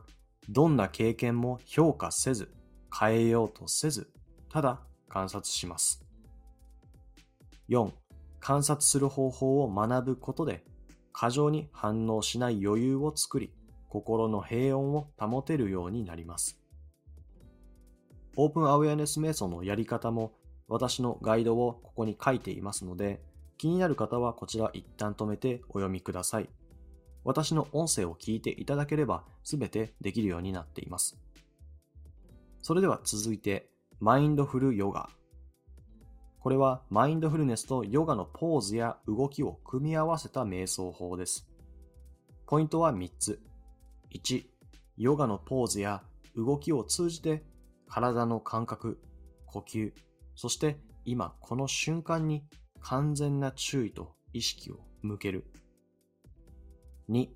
[0.50, 2.52] どんな経験も評価せず、
[2.96, 4.12] 変えようとせず、
[4.54, 4.78] ただ
[5.08, 6.06] 観察します。
[7.68, 7.90] 4.
[8.38, 10.62] 観察する方法を学ぶことで、
[11.12, 13.52] 過剰に反応しない余裕を作り、
[13.88, 16.60] 心の平穏を保てるようになります。
[18.36, 20.30] オープンアウェアネス瞑想のやり方も
[20.68, 23.20] 私のガイドをここに書いていますので、
[23.58, 26.48] 気になる方はこちら一旦止めてお読みください。
[27.24, 31.18] 私の音声を聞いていただければ全てできるようになっています。
[32.62, 33.73] それでは続いて、
[34.04, 35.08] マインドフルヨガ。
[36.38, 41.48] これはマインドフルネスとヨガのポーズや動きを組み合わせた瞑想法です。
[42.46, 43.40] ポイントは3つ。
[44.10, 44.44] 1、
[44.98, 46.02] ヨガのポーズや
[46.36, 47.46] 動きを通じて
[47.88, 49.00] 体の感覚、
[49.46, 49.94] 呼吸、
[50.36, 50.76] そして
[51.06, 52.44] 今この瞬間に
[52.80, 55.46] 完全な注意と意識を向ける。
[57.08, 57.30] 2、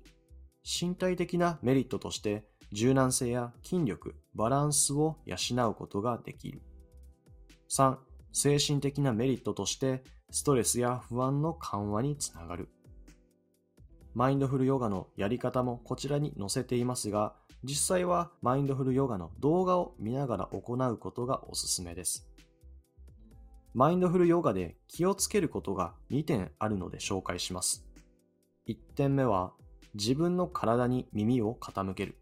[0.63, 6.61] 身体的なメリットとして柔軟性や筋力、バランスを養うことができる。
[7.69, 7.97] 3、
[8.31, 12.69] 精神的なメリットとしてストレスや不安の緩和につながる。
[14.13, 22.29] マインドフルヨガのやり方もこちらに載せていますが、実際はマインドフルヨガの動画を見ながら行うことがおすすめです。
[23.73, 27.85] マインドフルヨガで気をつけることが2点あるので紹介します。
[28.67, 29.53] 1点目は
[29.93, 32.15] 自分の体に耳を傾ける。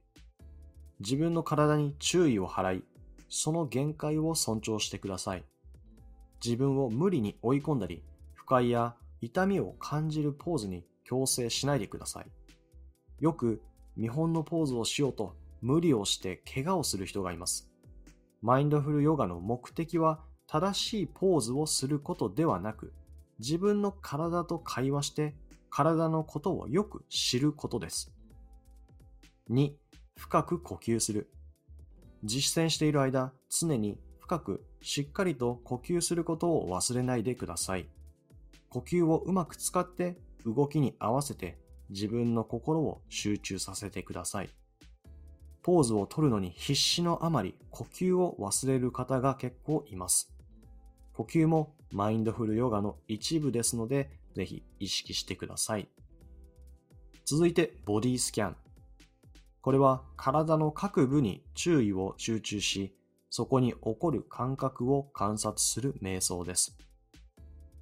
[0.99, 2.83] 自分の体に注意を払い、
[3.29, 5.45] その限界を尊重してください。
[6.43, 12.27] 自分を無理に追い込んだり、不快や痛みを感じるポーズに強制しないでください。
[13.19, 13.61] よく
[13.95, 17.69] 見本のポーズをしようと無理をして怪我をする人がいます。
[18.41, 22.93] マインドフルヨガの目的は正しいポーズをすることではなく、
[23.39, 25.35] 自分の体と会話して
[25.69, 28.13] 体のことをよく知ることです。
[29.49, 29.73] 2、
[30.17, 31.29] 深く呼吸する。
[32.23, 37.87] 実践している間、常に深くしっかりと呼吸することを忘れないでください。
[38.69, 41.57] 呼吸をうまく使って動きに合わせて
[41.89, 44.49] 自分の心を集中させてください。
[45.61, 50.33] ポーズを取るのに必死のあまり呼吸を忘れる方が結構います。
[51.13, 55.87] 呼吸もマインドフルヨガの一部ですので、ぜひ意識してください。
[57.25, 58.55] 続いて、ボディスキャン。
[59.67, 62.95] これは体の各部に注意を集中し、
[63.29, 66.77] そこに起こる感覚を観察する瞑想です。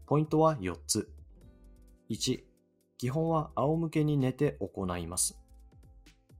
[0.07, 1.13] ポイントは4つ。
[2.09, 2.43] 1、
[2.97, 5.39] 基本は仰向けに寝て行います。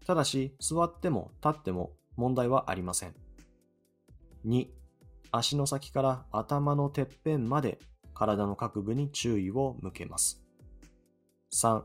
[0.08, 3.14] ただし、座っても立っても問題はありません。
[4.48, 4.68] 2、
[5.32, 7.78] 足の先から頭のてっぺんまで
[8.16, 10.44] 体の各部に注意を向けます。
[11.54, 11.84] 3、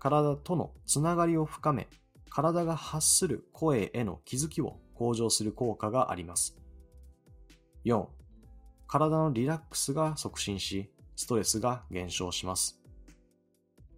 [0.00, 1.86] 体とのつながりを深め、
[2.34, 6.56] 体が発する声への気づきを向上する効果があります。
[7.84, 8.06] 4、
[8.88, 12.80] 体のリラックスが促進し、ストレスが減少します。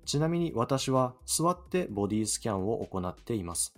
[0.04, 3.72] ちなみに私は座ってボディスキャンを行っています。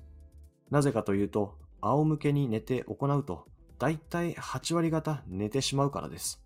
[0.70, 3.44] なぜかというと、仰向けに寝て行うと、
[3.78, 6.42] だいたい8割方寝てしまうからです。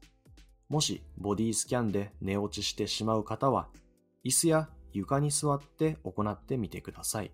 [0.68, 3.68] もしボディスキャンで寝落ちしてしまう方は、
[4.24, 7.30] 椅子や床に座って行ってみてください。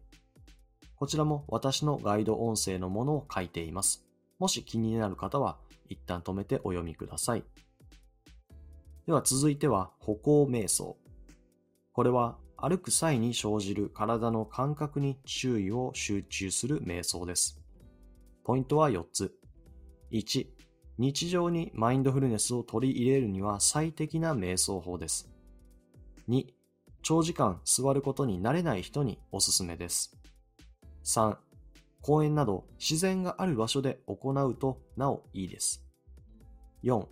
[0.96, 4.06] こちらも私のガイド音声のものを書いています。
[4.38, 7.44] もし気になる方は一旦止めてお読みください。
[9.06, 10.96] では続いては歩行瞑想。
[11.92, 17.60] これは歩く際に生じる体の感覚に注意を集中する瞑想です。
[18.42, 19.38] ポイントは4つ。
[20.12, 20.46] 1、
[20.96, 25.30] 日常にマインドフルネスを取り入れるには最適な瞑想法です。
[26.30, 26.46] 2、
[27.02, 30.15] 長時間座ることに慣れない人におすすめです。
[31.06, 31.36] 3、
[32.02, 35.84] 公園など自然がある場所で行うとなおいいです。
[36.82, 37.06] 4、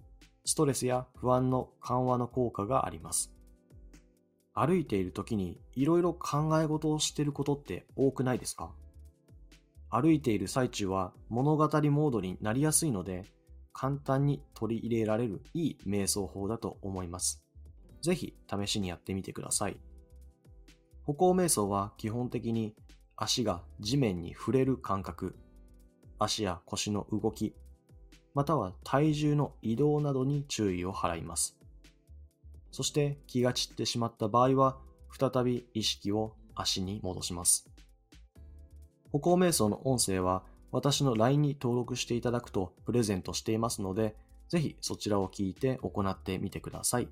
[0.45, 3.33] ストレスや不安の緩和の効果があります。
[4.53, 8.73] 歩いている時にいろいろ考え事をしていることって多くないですか？
[9.91, 13.25] 歩いている最中は物語モードになりやすいので
[13.73, 17.45] 簡単に取り入れられるいい瞑想法だと思います。
[18.03, 19.77] ぜひ試しにやってみてください。
[21.05, 22.75] 歩行瞑想は基本的に
[23.17, 25.37] 足が地面に触れる感覚、
[26.19, 27.55] 足や腰の動き、
[28.35, 31.57] または体重の移動などに注意を払います。
[32.71, 34.79] そして気が散ってしまった場合は、
[35.17, 37.71] 再び意識を足に戻します。
[39.13, 40.43] 歩行瞑想の音声は
[40.73, 44.17] 私の LINE に登録していただくとプレゼントしていますので、
[44.49, 47.09] ぜひそちらを聞いて行ってみてください。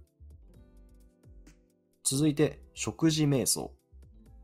[2.03, 3.73] 続いて、食事瞑想。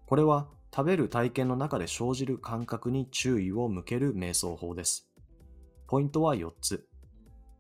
[0.07, 5.09] これは食べる体験の中で生じる感覚に注意を向ける瞑想法です。
[5.87, 6.87] ポイントは4つ。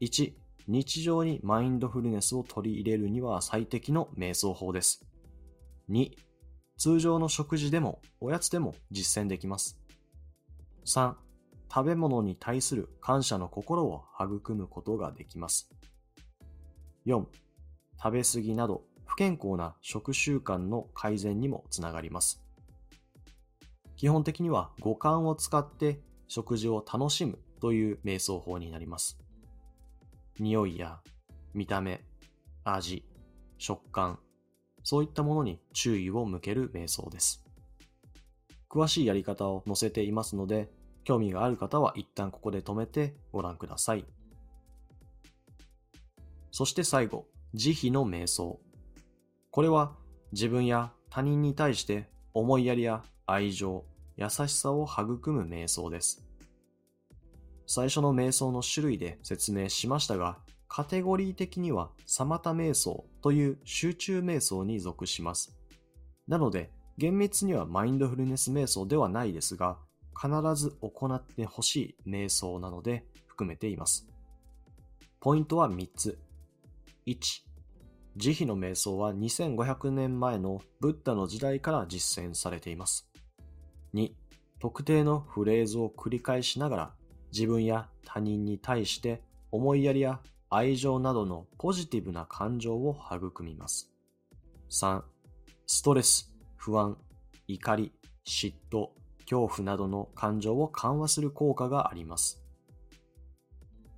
[0.00, 0.34] 1、
[0.66, 5.06] 日常にマインドフルネスを取り入れるには最適の瞑想法です。
[5.88, 6.10] 2、
[6.76, 9.80] 通常の食事でもおやつでも実践できます。
[10.86, 11.14] 3、
[11.72, 15.70] 食べ物に対する感謝の心を育むことができます。
[17.06, 17.24] 4.
[18.00, 22.44] 食べ過ぎなど不健康な食習慣の改善にもつながります。
[23.98, 29.18] 基本的には五感を使って食事を楽しむという瞑想法になります。
[30.38, 31.00] 匂いや
[31.52, 32.00] 見た目、
[32.62, 33.04] 味、
[33.58, 34.20] 食感、
[34.84, 37.44] そういったものに注意を向ける瞑想です。
[38.70, 40.70] 詳しいやり方を載せていますので、
[41.02, 44.04] 興味がある方は一旦ここで止めてご覧ください。
[46.52, 48.60] そして最後、慈悲の瞑想。
[49.50, 49.96] これは
[50.30, 53.84] 自分や他人に対して思いやりや愛情、
[54.18, 56.24] 優しさを育む瞑想です。
[57.66, 65.56] 最初の瞑想の種類で説明しましたが、カテゴリー的にはサマタ瞑想という集中瞑想に属します。
[66.26, 69.78] なので、厳密にはマインドフルネス瞑想ではないですが、
[70.20, 74.08] 必ず行ってほしい瞑想なので含めています。
[75.20, 76.18] ポイントは3つ。
[77.06, 77.18] 1、
[78.16, 83.07] 慈悲の瞑想は2500年前のブッダの時代から実践されています。
[83.94, 84.12] 2、
[84.60, 86.94] 特定のフレーズを繰り返しながら
[87.32, 90.20] 自分や他人に対して思いやりや
[90.50, 93.90] 愛情などのポジティブな感情を育みます。
[94.70, 95.02] 3、
[95.66, 96.96] ストレス、不安、
[97.46, 97.92] 怒り、
[98.26, 98.88] 嫉妬、
[99.22, 102.42] 恐怖などの感情を緩和する効果があります。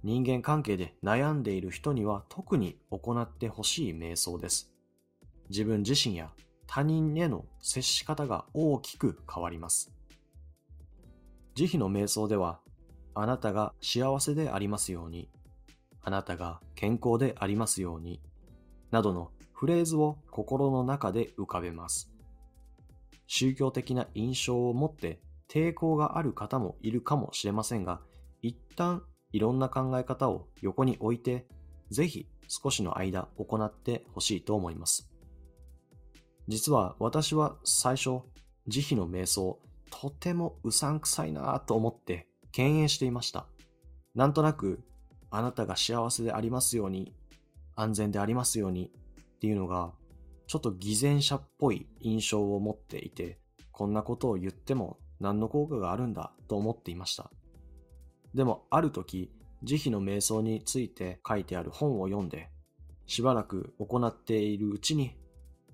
[0.02, 4.72] 人間関係で悩んでいる人には特に行ってほしい瞑想です。
[5.50, 6.30] 自分自身や
[6.72, 9.92] 他人への接し方が大きく変わります。
[11.56, 12.60] 慈悲の瞑想では、
[13.12, 15.28] あなたが幸せでありますように、
[16.01, 18.20] あなたが健康でありますように、
[18.92, 22.12] などのフレーズを心の中で浮かべます。
[23.26, 25.18] 宗教的な印象を持って
[25.48, 28.01] 抵抗がある方もいるかもしれませんが、
[28.42, 29.02] 一旦
[29.32, 31.48] いろんな考え方を横に置いて、
[31.90, 35.10] ぜひ少しの間行ってほしいと思います。
[36.48, 38.20] 実は私は最初、
[38.66, 39.58] 慈悲の瞑想、
[39.90, 43.46] とてもうさんくさいなぁと思って敬遠していました。
[44.14, 44.82] なんとなく、
[45.30, 47.14] あなたが幸せでありますように、
[47.76, 49.92] 安全でありますようにっていうのが、
[50.46, 53.38] ちょっと偽善者っぽい印象を持っていて、
[53.70, 57.30] こんなことを言っても何の効果があるんだと思っていました。
[58.34, 59.30] でもある時、
[59.62, 62.48] 慈悲の瞑想について書いてある本を読んで、
[63.06, 65.14] しばらく行っているうちに、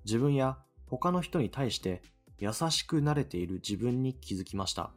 [0.06, 0.56] 自分や
[0.86, 2.00] 他の人に対して
[2.38, 4.92] 優しくなれている自分に気づきました。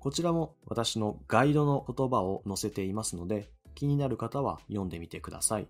[0.00, 5.68] こちらも私のガイドの言葉を載せていますので、気になる方は読んでみてください。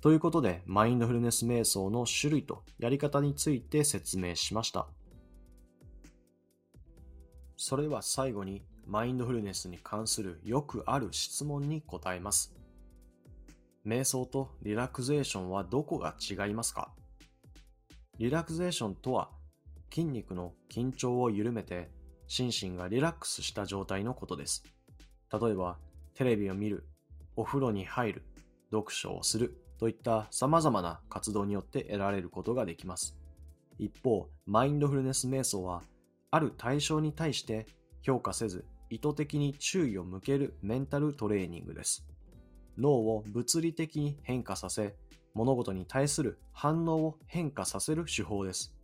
[0.00, 4.88] ということで、マインドフルネス瞑想の種類とやり方について説明しました。
[7.56, 12.54] それでは最後にマインドフルネスに関するよくある質問に答えます。
[13.86, 16.90] 瞑想とリラクゼーションはどこが違いますか？
[18.18, 19.30] リラクゼーションとは
[19.90, 21.88] 筋肉の緊張を緩めて
[22.26, 24.64] 心身がリラックスした状態のことです。
[25.32, 25.76] 例えば
[26.14, 26.84] テレビを見る、
[27.36, 28.22] お風呂に入る、
[28.72, 33.16] 読書をするといった様々な活動によって得られることができます。
[33.78, 35.82] 一方、マインドフルネス瞑想は
[36.32, 37.66] ある対象に対して
[38.02, 42.04] 評価せず意図的に注意を向けるメンタルトレーニングです。
[42.78, 44.94] 脳を物理的に変化させ、
[45.34, 48.74] 物事に対する反応を変化させる手法です。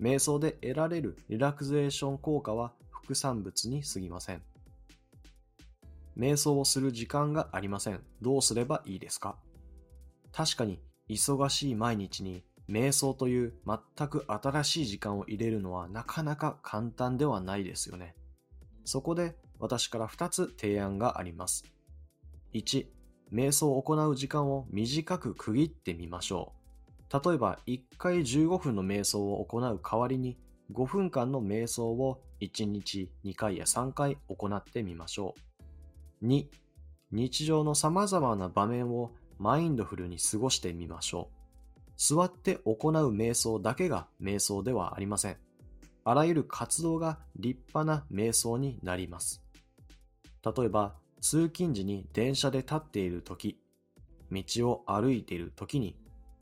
[0.00, 4.42] 瞑想で得られるリラクゼーション効果は副産物に過ぎません。
[6.16, 8.00] 瞑想をする時間がありません。
[8.20, 9.36] どうすればいいですか？
[10.32, 18.14] 確かに忙しい毎日に瞑想という全く新しい時間を入れるのはなかなか簡単ではないですよね。
[18.84, 21.64] そこで私から2つ提案があります。
[22.52, 22.86] 1、
[23.32, 26.52] 瞑想を行う時間を短く区切ってみましょ
[27.10, 27.28] う。
[27.28, 30.36] 例えば1回15分の瞑想を行う代わりに
[30.72, 35.34] 5分間の瞑想を1日2回や3回行ってみましょ
[36.22, 36.26] う。
[36.26, 36.46] 2、
[37.12, 41.44] 日常の様々な場面をマインドフルに過ごしてみましょう。
[41.96, 45.36] 座って行う瞑想だけが瞑想ではありません。
[46.04, 49.42] あらゆる活動が立派な瞑想になります。
[50.44, 50.94] 例えば、
[51.24, 53.58] 通勤時に電車で立っている時、
[54.30, 55.96] 道を歩いている時に、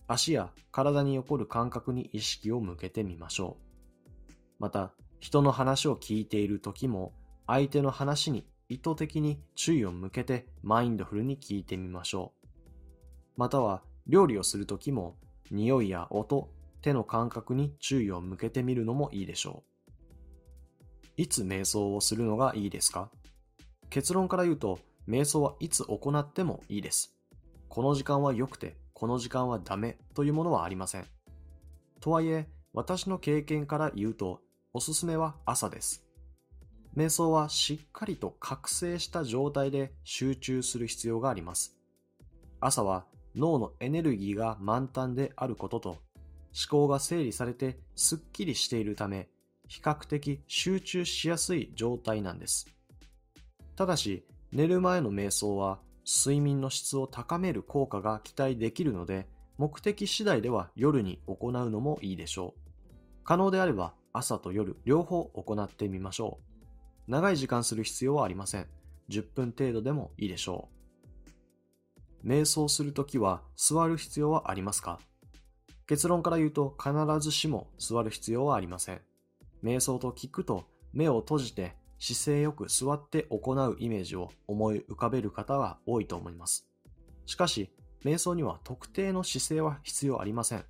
[0.09, 3.59] 足や体に起こる感覚に意識を向けてみましょ
[4.19, 4.33] う。
[4.59, 7.13] また、人の話を聞いている時も、
[7.47, 12.49] 相手の話に意図的に注意を向けてマインドフルに聞いてみましょう。
[13.37, 15.17] または、料理をする時も
[15.53, 19.93] 匂いや音、手の感覚に注意を向けてみるのもいいでしょう。
[21.19, 23.13] いつ瞑想をするのがいいですか？
[23.93, 27.15] 結論から言うと、瞑想はいつ行ってもいいです。
[27.69, 31.05] この時間は良くて、この時間はダメというものはありません。
[32.01, 34.41] とはいえ、私の経験から言うと、
[34.73, 36.07] おすすめは朝です。
[36.97, 41.77] 瞑想はしっかりと覚醒した状態で集中する必要があります。
[42.61, 43.05] 朝は
[43.37, 46.01] 脳のエネルギーが満タンであることと、思
[46.71, 49.29] 考が整理されてスッキリしているため、
[49.69, 52.75] 比較的集中しやすい状態なんです。
[53.77, 59.27] ただし、寝る前の瞑想は睡眠の質を高める効果が期待できるので、
[59.59, 62.61] 目的次第では夜に行うのもいいでしょう。
[63.25, 66.39] 可能であれば朝と夜両方行ってみましょ
[67.09, 67.11] う。
[67.11, 68.67] 長い時間する必要はありません。
[69.09, 70.69] 10分程度でもいいでしょ
[72.25, 72.29] う。
[72.29, 75.01] 瞑想するときは座る必要はありますか？
[75.87, 79.01] 結論から言うと必ずしも座る必要はありません。
[79.65, 81.75] 瞑想と聞くと目を閉じて
[82.05, 86.67] 姿勢よく座って行うイメージを思い浮かべる方が多いと思います。
[87.27, 87.71] しかし、
[88.05, 90.59] 瞑想には特定の姿勢は必要ありません。
[90.59, 90.69] 立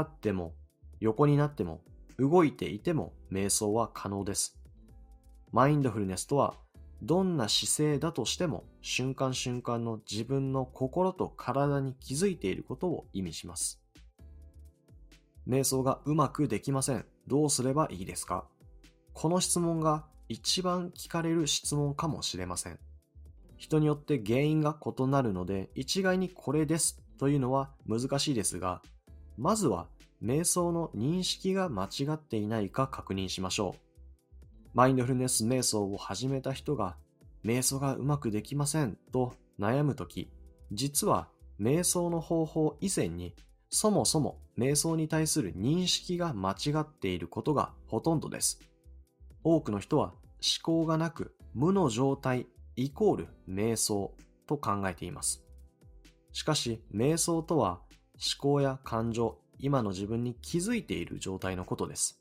[0.00, 0.52] っても、
[1.00, 1.80] 横になっても、
[2.18, 4.60] 動いていても瞑想は可能です。
[5.52, 6.52] マインドフルネスとは、
[7.00, 13.80] どんな姿勢だとしても瞬間瞬間の自分の心と体に気づいていることを意味します。
[15.48, 17.06] 瞑想がうまくできません。
[17.26, 18.44] どうすればいいですか？
[19.14, 22.78] この質問が一番聞かれる質問かもしれません。
[23.56, 28.82] 人によって原因が異なるので、一概にこれですというのは難しいですが、
[29.38, 29.86] まずは
[30.22, 33.92] 瞑想の認識が間違っていないか確認しましょう。
[34.74, 36.96] マインドフルネス瞑想を始めた人が、
[37.44, 40.30] 瞑想がうまくできませんと悩むとき、
[40.72, 41.28] 実は
[41.60, 43.34] 瞑想の方法以前に、
[43.68, 48.60] そもそも瞑想に対する認識が間違っていることがほとんどです。
[49.44, 50.14] 多くの人は思
[50.62, 52.46] 考がなく無の状態
[52.76, 54.14] イコール瞑想
[54.46, 55.44] と考えています。
[56.32, 57.80] しかし、瞑想とは
[58.14, 62.20] 思考や感情、今の自分に気づいている状態のことです。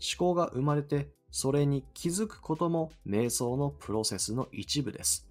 [0.00, 5.28] 思考が生まれて、それに気づくことも瞑想のプロセスの一部です。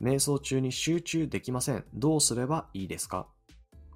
[0.00, 1.84] 瞑想中に集中できません。
[1.94, 3.28] どうすればいいですか？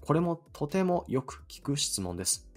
[0.00, 2.48] これもとてもよく聞く質問です。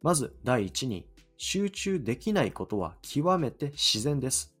[0.00, 1.06] まず第一に、
[1.44, 4.54] 集中できないことは極めて自然です。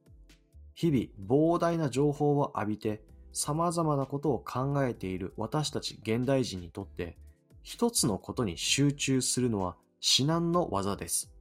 [0.74, 7.16] 日々膨大な情報を浴びて様々なことを考えている私たち現代人にとって
[7.62, 11.32] 一つのことに集中するのは至難の技です。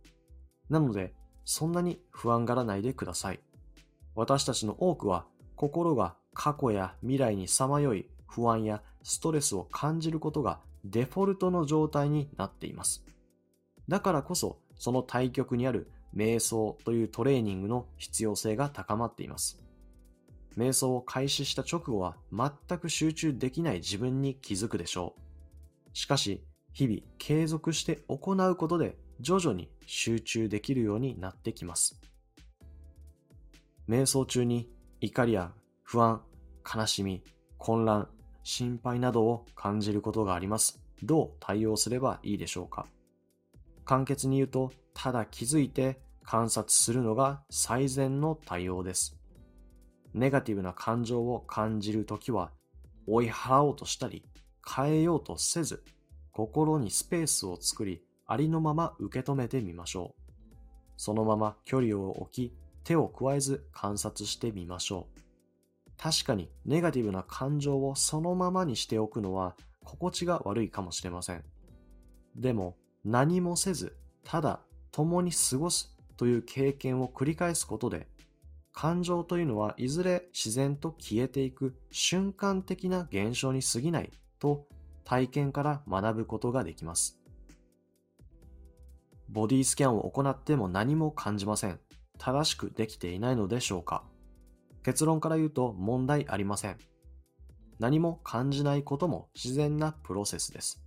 [0.70, 1.12] なので
[1.44, 3.40] そんなに不安がらないでください。
[4.14, 13.04] 私たちの多くは心が過去や未来にさまよい不安やストレスを感じることがデフォルトの状態になっています。
[13.88, 19.64] だからこそその対極にある瞑想というトレーニングの必要性が高まっています。
[20.58, 25.22] 瞑想を開始した直後は全く集中できない自分に気づくでしょう。
[25.94, 26.44] しかし、
[26.74, 32.02] 日々継続して行うことで徐々に集中できるようになってきます。
[33.88, 34.68] 瞑想中に
[35.00, 35.52] 怒りや
[35.84, 36.24] 不安、
[36.76, 37.24] 悲しみ、
[37.60, 38.10] 混乱、
[38.42, 40.82] 心配などを感じることがあります。
[41.04, 42.88] どう対応すればいいでしょうか？
[43.86, 49.18] 簡潔に言うと、ただ気づいて観察するのが最善の対応です。
[50.14, 52.52] ネガティブな感情を感じるときは、
[53.08, 54.26] 追い払おうとしたり、
[54.68, 55.84] 変えようとせず、
[56.32, 60.22] 心にスペースを作り、ありのまま受け止めてみましょう。
[60.98, 65.22] そのまま距離を置き、手を加えず観察してみましょう。
[65.98, 71.44] 確かにネガティブな感情をそのままにしておくのは心地が悪いかもしれません。
[72.36, 74.60] でも何もせず、ただ
[74.92, 78.08] 共に過ごすという経験を繰り返すことで、
[78.74, 84.66] 感情というのはいずれ自然と消えていく瞬間的な現象に過ぎないと
[85.04, 87.20] 体験から学ぶことができます。
[89.30, 91.80] ボディスキャンを行っても何も感じません。
[92.18, 94.04] 正しくできていないのでしょうか
[94.84, 96.78] 結論から言うと問題ありません。
[97.80, 100.84] 何も感じないことも自然なプロセスです。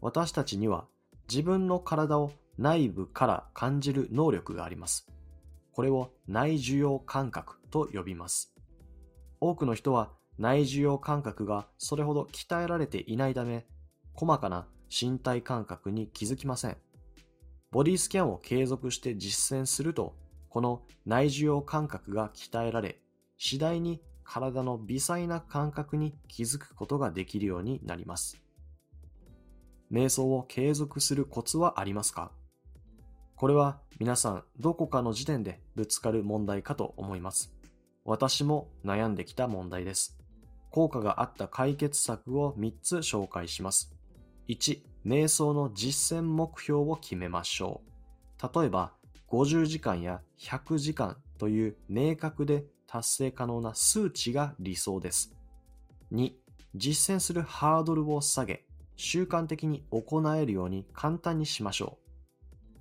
[0.00, 0.86] 私たちには
[1.28, 5.06] 自分の体を内部から感じる能力があります。
[5.72, 8.54] これを内受容感覚と呼びます。
[9.40, 13.66] 多くの人は内受容感覚がそれほど鍛えられていないため、
[14.14, 16.76] 細かな身体感覚に気づきません。
[17.70, 20.14] ボディスキャンを継続して実践すると、
[20.48, 23.00] この内受容感覚が鍛えられ、
[23.36, 28.45] 次第に体の微細な感覚に気づくことができるようになります。
[29.90, 32.32] 瞑想を継続するコツはありますか？
[33.36, 37.52] これは皆さんどこかの時点でぶつかる問題かと思います。
[38.04, 40.18] 私も悩んできた問題です。
[40.70, 43.94] 効果があった解決策を3つ紹介します。
[44.48, 47.82] 1、瞑想の実践目標を決めましょ
[48.42, 48.60] う。
[48.60, 48.92] 例えば、
[49.28, 55.34] 50時間や100時間という明確で達成可能な数値が理想です。
[56.12, 56.32] 2、
[56.74, 58.65] 実践するハードルを下げ、
[58.96, 61.98] 習慣的に行えるように簡単にしましょ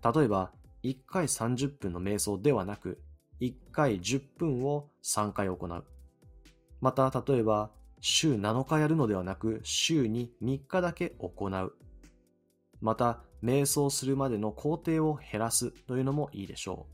[0.03, 0.13] う。
[0.17, 0.51] 例えば、
[0.83, 3.01] 1回30分の瞑想ではなく、
[3.41, 5.83] 1回10分を3回行う。
[6.79, 7.71] また、例えば、
[8.01, 11.73] 週7日やるのではなく、週に3日だけ行う。
[12.81, 16.87] また、瞑想するまでの工程を減らすというのもいいでしょ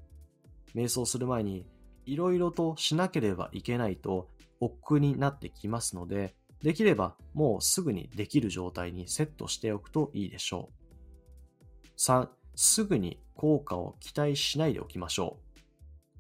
[0.74, 0.78] う。
[0.78, 1.66] 瞑想する前に、
[2.06, 4.30] いろいろとしなければいけないと、
[4.60, 12.00] 億劫になってきますので、できればもうすぐにできる状態にセットしておくといいでしょう。
[12.00, 15.60] 3、すぐに効果を期待しないでおきましょう。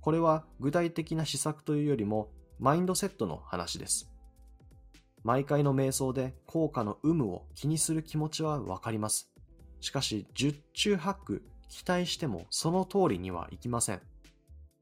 [0.01, 4.09] これは具体的な施策というよりもマインドセットの話です。
[5.23, 9.31] 毎回の瞑想で効果の有無を気にする気持ちはわかります。
[9.79, 14.01] しかし、十中八九期待してもその通りにはいきません。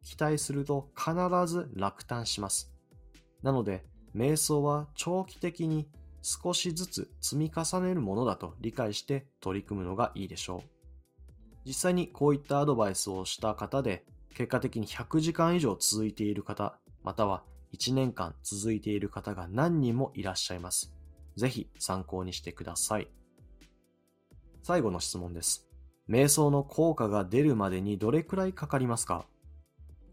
[0.03, 1.13] 期待すると必
[1.45, 2.73] ず落胆します。
[3.43, 3.83] なので、
[4.15, 5.87] 瞑想は長期的に
[6.21, 10.69] 少しずつ積み重ねるものだと理解して取り組むのがいいでしょう。
[11.65, 20.93] 実際にこういったアドバイスをした方で、結果的に100時間以上続いている方、または1年間続いている方が何人もいらっしゃいます。
[21.35, 23.07] ぜひ参考にしてください。
[24.63, 25.67] 最後の質問です。
[26.09, 29.25] 瞑想の効果が出るまでにどれくらいかかりますか？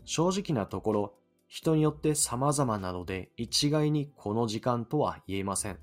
[0.05, 1.14] 正直なところ、
[1.48, 5.78] 人によって様々なので一概にこの時間とは言えません。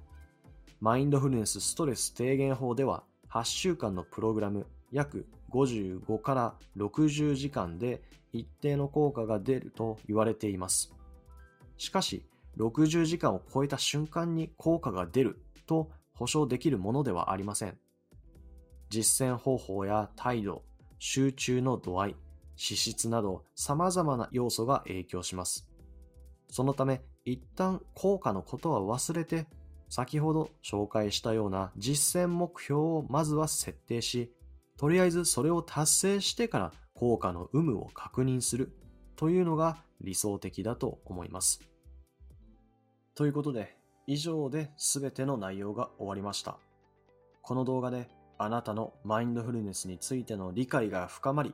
[0.79, 10.93] マインドフルネスストレス低減法では8週間のプログラム約55から60時間で一定の効果が出ると言われています。
[11.77, 12.25] しかし、
[12.57, 17.77] 60時間を超えた瞬間に効果が出ると保証できるものではありません。
[18.89, 20.63] 実践方法や態度、
[20.99, 22.15] 集中の度合い、
[22.55, 25.67] 資質など様々な要素が影響します。
[26.49, 29.47] そのため、一旦効果のことは忘れて、
[29.89, 34.31] 先ほど紹介したような実践目標をまずは設定し、
[34.77, 38.75] とりあえずそれを達成してから効果の有無を確認する
[39.15, 41.61] というのが理想的だと思います。
[43.15, 43.77] ということで、
[44.07, 46.57] 以上で全ての内容が終わりました。
[47.41, 51.53] この動画であなたのマインドフルネスについての理解が深まり、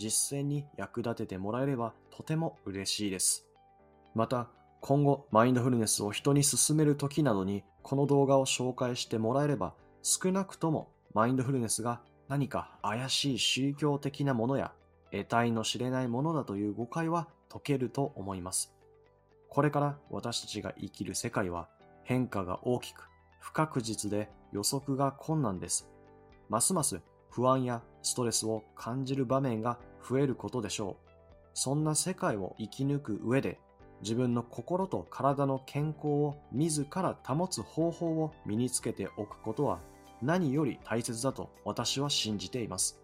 [0.00, 3.46] 実践に役立ててもらえればとても嬉しいです。
[4.14, 4.48] また、
[4.80, 14.72] 今後マインドフルネスを人に勧める時などにこの動画を紹介してもらえれば少なくともマインドフルネスが何か怪しい宗教的なものや
[15.12, 18.72] 得体の知れないものだという誤解は解けると思います。
[19.50, 21.68] これから私たちが生きる世界は
[22.04, 25.90] 変化が大きく不確実で予測が困難です。
[26.48, 29.78] ますます不安やストレスを感じる場面が
[30.08, 31.10] 増えることでしょう。
[31.54, 33.58] そんな世界を生き抜く上で
[34.02, 39.80] 自分の心と体の健康を自ら保つ方法を身につけておくことは
[40.22, 43.00] 何より大切だと私は信じています。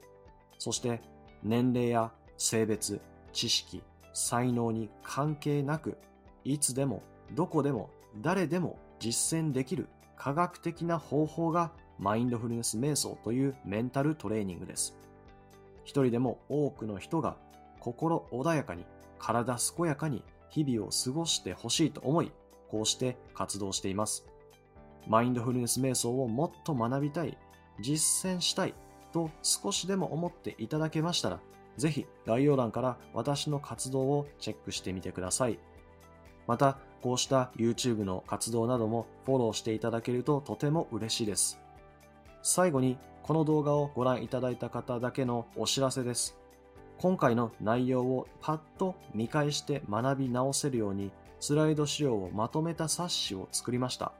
[0.58, 1.02] そして
[1.42, 3.00] 年齢や性別、
[3.32, 3.82] 知識、
[4.14, 5.98] 才能に関係なく、
[6.44, 7.02] いつでも
[7.34, 7.90] どこでも
[8.22, 14.96] 誰でも実践できる科学的な方法がマインドフルネス瞑想というメンタルトレーニングです。
[15.86, 17.36] 一人でも多くの人が
[17.80, 18.84] 心穏やかに
[19.18, 22.32] 体健やかに日々を過ごしてほしいと思い、
[22.68, 24.26] こうして活動しています。
[25.06, 27.38] マインドフルネス瞑想をもっと学びたい、
[27.80, 28.74] 実践したい
[29.12, 31.40] と少しでも思っていただけましたら、
[31.76, 35.58] ぜひ概要欄から私の活動をチェックしてみてください。
[36.46, 41.60] また、こうした YouTube の活動などもフォローしていただけるととても嬉しいです。
[42.42, 46.38] 最後に、この動画をご覧いただいた方だけのお知らせです。
[46.98, 54.12] 今回の内容をパッと見返して学び直せるようにスライド資料をまとめた冊子を作りました。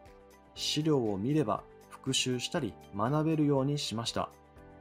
[0.57, 4.29] 資料を見れば復習したり学べるようにしました。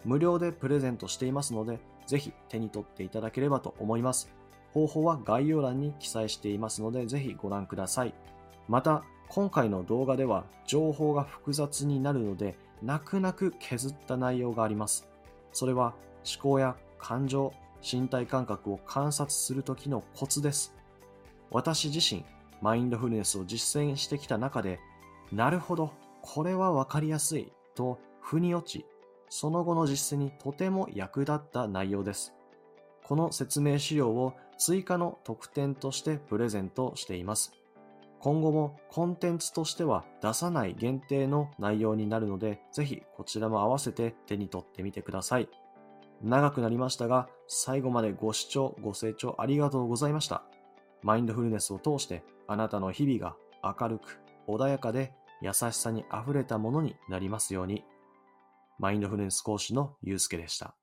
[0.04, 4.34] 無料でプレゼントしていますので、ぜひ手に取っていただければと思います。
[4.74, 8.16] 方法は概要欄に記載していますので、ぜひご覧ください。
[8.68, 15.08] また、今回の動画では情報が複雑になるので、泣く泣く削った内容があります。
[15.52, 17.52] それは思考や感情、
[17.82, 20.76] 身体感覚を観察するときのコツです。
[21.50, 22.24] 私自身、
[22.62, 24.80] マインドフルネスを実践してきた中で、
[25.32, 28.86] なるほど、これはわかりやすいと腑に落ち、
[29.30, 32.34] その後の実践にとても役立った内容です。
[33.04, 37.52] この説明資料を追加の特典としてプレゼントしています。
[38.26, 45.48] 今後もコンテンツとしては出さない限定の内容になるので、ぜひこちらも合わせて手に取ってみてください。
[46.24, 50.42] 長くなりましたが、最後までご視聴、ご清聴ありがとうございました。
[51.04, 57.84] マインドフルネスを通してあなたの日々が明るく、穏やかで優しさに溢れたものになりますように。
[58.80, 60.74] マインドフルネス講師のゆうすけでした。